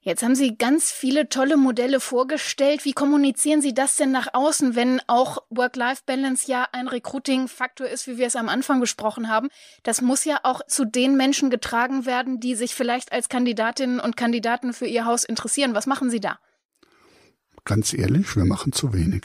Jetzt 0.00 0.22
haben 0.22 0.36
Sie 0.36 0.56
ganz 0.56 0.92
viele 0.92 1.28
tolle 1.28 1.56
Modelle 1.56 1.98
vorgestellt. 1.98 2.84
Wie 2.84 2.92
kommunizieren 2.92 3.60
Sie 3.60 3.74
das 3.74 3.96
denn 3.96 4.12
nach 4.12 4.28
außen, 4.32 4.76
wenn 4.76 5.00
auch 5.08 5.38
Work-Life-Balance 5.50 6.48
ja 6.50 6.68
ein 6.72 6.86
Recruiting-Faktor 6.86 7.88
ist, 7.88 8.06
wie 8.06 8.16
wir 8.16 8.28
es 8.28 8.36
am 8.36 8.48
Anfang 8.48 8.78
besprochen 8.78 9.28
haben? 9.28 9.48
Das 9.82 10.00
muss 10.00 10.24
ja 10.24 10.38
auch 10.44 10.64
zu 10.66 10.84
den 10.84 11.16
Menschen 11.16 11.50
getragen 11.50 12.06
werden, 12.06 12.38
die 12.38 12.54
sich 12.54 12.76
vielleicht 12.76 13.12
als 13.12 13.28
Kandidatinnen 13.28 13.98
und 13.98 14.16
Kandidaten 14.16 14.72
für 14.72 14.86
ihr 14.86 15.04
Haus 15.04 15.24
interessieren. 15.24 15.74
Was 15.74 15.86
machen 15.86 16.10
Sie 16.10 16.20
da? 16.20 16.38
Ganz 17.64 17.92
ehrlich, 17.92 18.36
wir 18.36 18.44
machen 18.44 18.72
zu 18.72 18.94
wenig. 18.94 19.24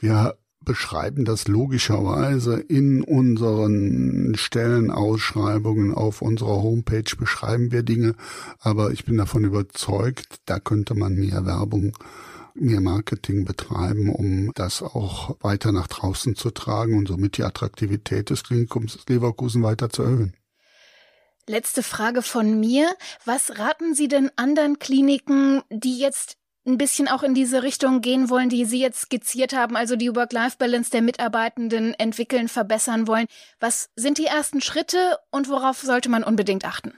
Wir 0.00 0.36
beschreiben 0.66 1.24
das 1.24 1.48
logischerweise 1.48 2.60
in 2.60 3.02
unseren 3.02 4.34
Stellenausschreibungen 4.36 5.94
auf 5.94 6.20
unserer 6.20 6.62
Homepage, 6.62 7.16
beschreiben 7.16 7.72
wir 7.72 7.82
Dinge, 7.82 8.14
aber 8.58 8.90
ich 8.90 9.06
bin 9.06 9.16
davon 9.16 9.44
überzeugt, 9.44 10.40
da 10.44 10.58
könnte 10.58 10.94
man 10.94 11.14
mehr 11.14 11.46
Werbung, 11.46 11.96
mehr 12.54 12.82
Marketing 12.82 13.46
betreiben, 13.46 14.10
um 14.10 14.50
das 14.54 14.82
auch 14.82 15.36
weiter 15.40 15.72
nach 15.72 15.86
draußen 15.86 16.36
zu 16.36 16.50
tragen 16.50 16.98
und 16.98 17.08
somit 17.08 17.38
die 17.38 17.44
Attraktivität 17.44 18.28
des 18.28 18.44
Klinikums 18.44 18.98
Leverkusen 19.08 19.62
weiter 19.62 19.88
zu 19.88 20.02
erhöhen. 20.02 20.34
Letzte 21.48 21.84
Frage 21.84 22.22
von 22.22 22.58
mir. 22.58 22.90
Was 23.24 23.58
raten 23.58 23.94
Sie 23.94 24.08
denn 24.08 24.30
anderen 24.34 24.80
Kliniken, 24.80 25.62
die 25.70 25.96
jetzt 25.98 26.38
ein 26.66 26.78
bisschen 26.78 27.08
auch 27.08 27.22
in 27.22 27.34
diese 27.34 27.62
Richtung 27.62 28.00
gehen 28.00 28.28
wollen, 28.28 28.48
die 28.48 28.64
Sie 28.64 28.80
jetzt 28.80 29.02
skizziert 29.02 29.54
haben, 29.54 29.76
also 29.76 29.96
die 29.96 30.14
Work-Life-Balance 30.14 30.90
der 30.90 31.02
Mitarbeitenden 31.02 31.94
entwickeln, 31.94 32.48
verbessern 32.48 33.06
wollen. 33.06 33.26
Was 33.60 33.90
sind 33.96 34.18
die 34.18 34.26
ersten 34.26 34.60
Schritte 34.60 35.18
und 35.30 35.48
worauf 35.48 35.80
sollte 35.80 36.08
man 36.08 36.24
unbedingt 36.24 36.64
achten? 36.64 36.92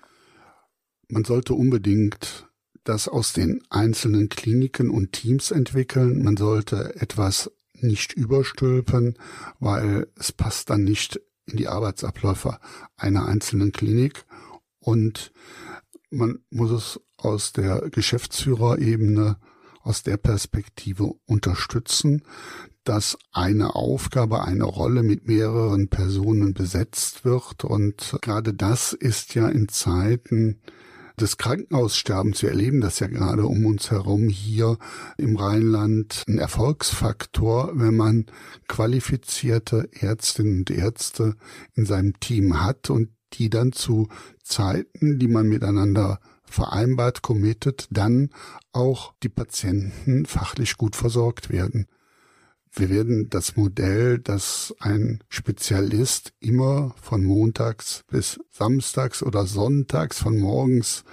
Man 1.09 1.25
sollte 1.25 1.55
unbedingt 1.55 2.47
das 2.85 3.09
aus 3.09 3.35
den 3.35 3.63
einzelnen 3.69 4.29
Kliniken 4.29 4.91
und 4.91 5.13
Teams 5.13 5.51
entwickeln. 5.51 6.23
Man 6.23 6.37
sollte 6.37 6.97
etwas 6.97 7.51
nicht 7.75 8.15
überstülpen, 8.15 9.19
weil 9.61 10.09
es 10.17 10.33
passt 10.33 10.71
dann 10.71 10.85
nicht 10.85 11.21
in 11.47 11.57
die 11.59 11.69
Arbeitsabläufe 11.69 12.59
einer 12.97 13.27
einzelnen 13.27 13.73
Klinik. 13.73 14.25
Und 14.81 15.33
man 16.11 16.39
muss 16.51 16.71
es 16.71 17.01
aus 17.19 17.53
der 17.53 17.91
Geschäftsführerebene 17.91 19.37
aus 19.89 20.03
der 20.03 20.19
Perspektive 20.19 21.15
unterstützen, 21.25 22.23
dass 22.85 23.19
eine 23.33 23.75
Aufgabe, 23.75 24.45
eine 24.45 24.65
Rolle 24.65 25.03
mit 25.03 25.27
mehreren 25.27 25.89
Personen 25.89 26.53
besetzt 26.53 27.25
wird. 27.25 27.65
Und 27.65 28.17
gerade 28.21 28.53
das 28.53 28.93
ist 28.93 29.35
ja 29.35 29.49
in 29.49 29.69
Zeiten 29.69 30.61
des 31.19 31.39
Krankenhaussterbens, 31.39 32.43
wir 32.43 32.51
erleben 32.51 32.81
das 32.81 33.01
ja 33.01 33.09
gerade 33.09 33.47
um 33.47 33.65
uns 33.67 33.91
herum 33.91 34.29
hier 34.29 34.79
im 35.17 35.37
Rheinland, 35.37 36.23
ein 36.29 36.39
Erfolgsfaktor, 36.39 37.73
wenn 37.75 37.97
man 37.97 38.27
qualifizierte 38.69 39.89
Ärztinnen 39.93 40.59
und 40.59 40.71
Ärzte 40.71 41.35
in 41.75 41.87
seinem 41.87 42.21
Team 42.21 42.63
hat 42.63 42.91
und 42.91 43.09
die 43.33 43.51
dann 43.51 43.73
zu 43.73 44.09
Zeiten, 44.45 45.19
die 45.19 45.29
man 45.29 45.49
miteinander 45.49 46.21
vereinbart, 46.49 47.23
committed, 47.23 47.87
dann 47.91 48.31
auch 48.73 49.15
die 49.23 49.29
Patienten 49.29 50.27
fachlich 50.27 50.77
gut 50.77 50.97
versorgt 50.97 51.51
werden. 51.51 51.87
Wir 52.73 52.91
werden 52.91 53.29
das 53.31 53.57
Modell, 53.57 54.19
dass 54.19 54.75
ein 54.79 55.25
Spezialist 55.29 56.33
immer 56.39 56.95
von 57.01 57.25
montags 57.25 58.03
bis 58.09 58.39
samstags 58.51 59.23
oder 59.23 59.47
sonntags 59.47 60.19
von 60.19 60.39
morgens 60.39 61.05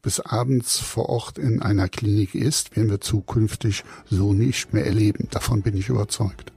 bis 0.00 0.18
abends 0.20 0.78
vor 0.78 1.08
Ort 1.08 1.38
in 1.38 1.62
einer 1.62 1.88
Klinik 1.88 2.34
ist, 2.34 2.76
werden 2.76 2.90
wir 2.90 3.00
zukünftig 3.00 3.84
so 4.10 4.32
nicht 4.32 4.72
mehr 4.72 4.84
erleben. 4.84 5.28
Davon 5.30 5.62
bin 5.62 5.76
ich 5.76 5.88
überzeugt. 5.88 6.51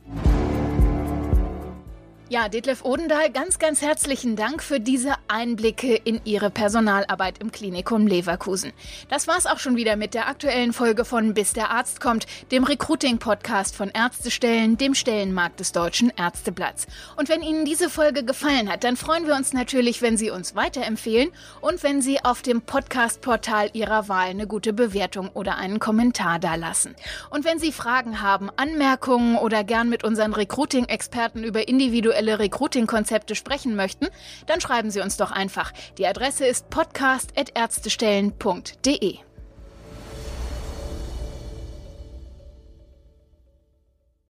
Ja, 2.28 2.50
Detlef 2.50 2.84
Odendahl, 2.84 3.30
ganz, 3.30 3.60
ganz 3.60 3.84
herzlichen 3.84 4.36
Dank 4.36 4.64
für 4.64 4.80
diese 4.80 5.14
Einblicke 5.28 5.94
in 5.94 6.22
Ihre 6.26 6.50
Personalarbeit 6.50 7.38
im 7.38 7.52
Klinikum 7.52 8.08
Leverkusen. 8.08 8.74
Das 9.10 9.28
war's 9.28 9.46
auch 9.46 9.60
schon 9.60 9.76
wieder 9.76 9.96
mit 9.96 10.16
der 10.16 10.28
aktuellen 10.28 10.74
Folge 10.74 11.06
von 11.06 11.36
Bis 11.36 11.54
der 11.54 11.70
Arzt 11.70 12.02
kommt, 12.02 12.26
dem 12.52 12.64
Recruiting-Podcast 12.64 13.76
von 13.76 13.92
Ärztestellen, 13.92 14.76
dem 14.76 14.96
Stellenmarkt 14.96 15.60
des 15.60 15.72
Deutschen 15.72 16.12
Ärzteblatts. 16.18 16.88
Und 17.16 17.30
wenn 17.30 17.44
Ihnen 17.44 17.64
diese 17.64 17.92
Folge 17.92 18.26
gefallen 18.26 18.72
hat, 18.72 18.84
dann 18.84 18.98
freuen 18.98 19.28
wir 19.28 19.36
uns 19.36 19.54
natürlich, 19.54 20.02
wenn 20.02 20.18
Sie 20.18 20.32
uns 20.32 20.56
weiterempfehlen 20.56 21.30
und 21.62 21.84
wenn 21.84 22.02
Sie 22.02 22.26
auf 22.26 22.42
dem 22.42 22.64
Podcast-Portal 22.64 23.70
Ihrer 23.74 24.10
Wahl 24.10 24.30
eine 24.30 24.48
gute 24.48 24.74
Bewertung 24.74 25.30
oder 25.36 25.58
einen 25.58 25.78
Kommentar 25.78 26.40
dalassen. 26.40 26.96
Und 27.30 27.46
wenn 27.46 27.60
Sie 27.60 27.72
Fragen 27.72 28.24
haben, 28.24 28.50
Anmerkungen 28.56 29.38
oder 29.38 29.64
gern 29.64 29.90
mit 29.90 30.04
unseren 30.04 30.34
Recruiting-Experten 30.34 31.44
über 31.44 31.68
individuelle 31.68 32.16
aktuelle 32.26 32.40
Recruiting-Konzepte 32.40 33.36
sprechen 33.36 33.76
möchten, 33.76 34.08
dann 34.48 34.60
schreiben 34.62 34.90
Sie 34.90 35.02
uns 35.02 35.18
doch 35.18 35.32
einfach. 35.32 35.74
Die 35.98 36.08
Adresse 36.08 36.46
ist 36.46 36.70
podcast.ärztestellen.de. 36.70 39.25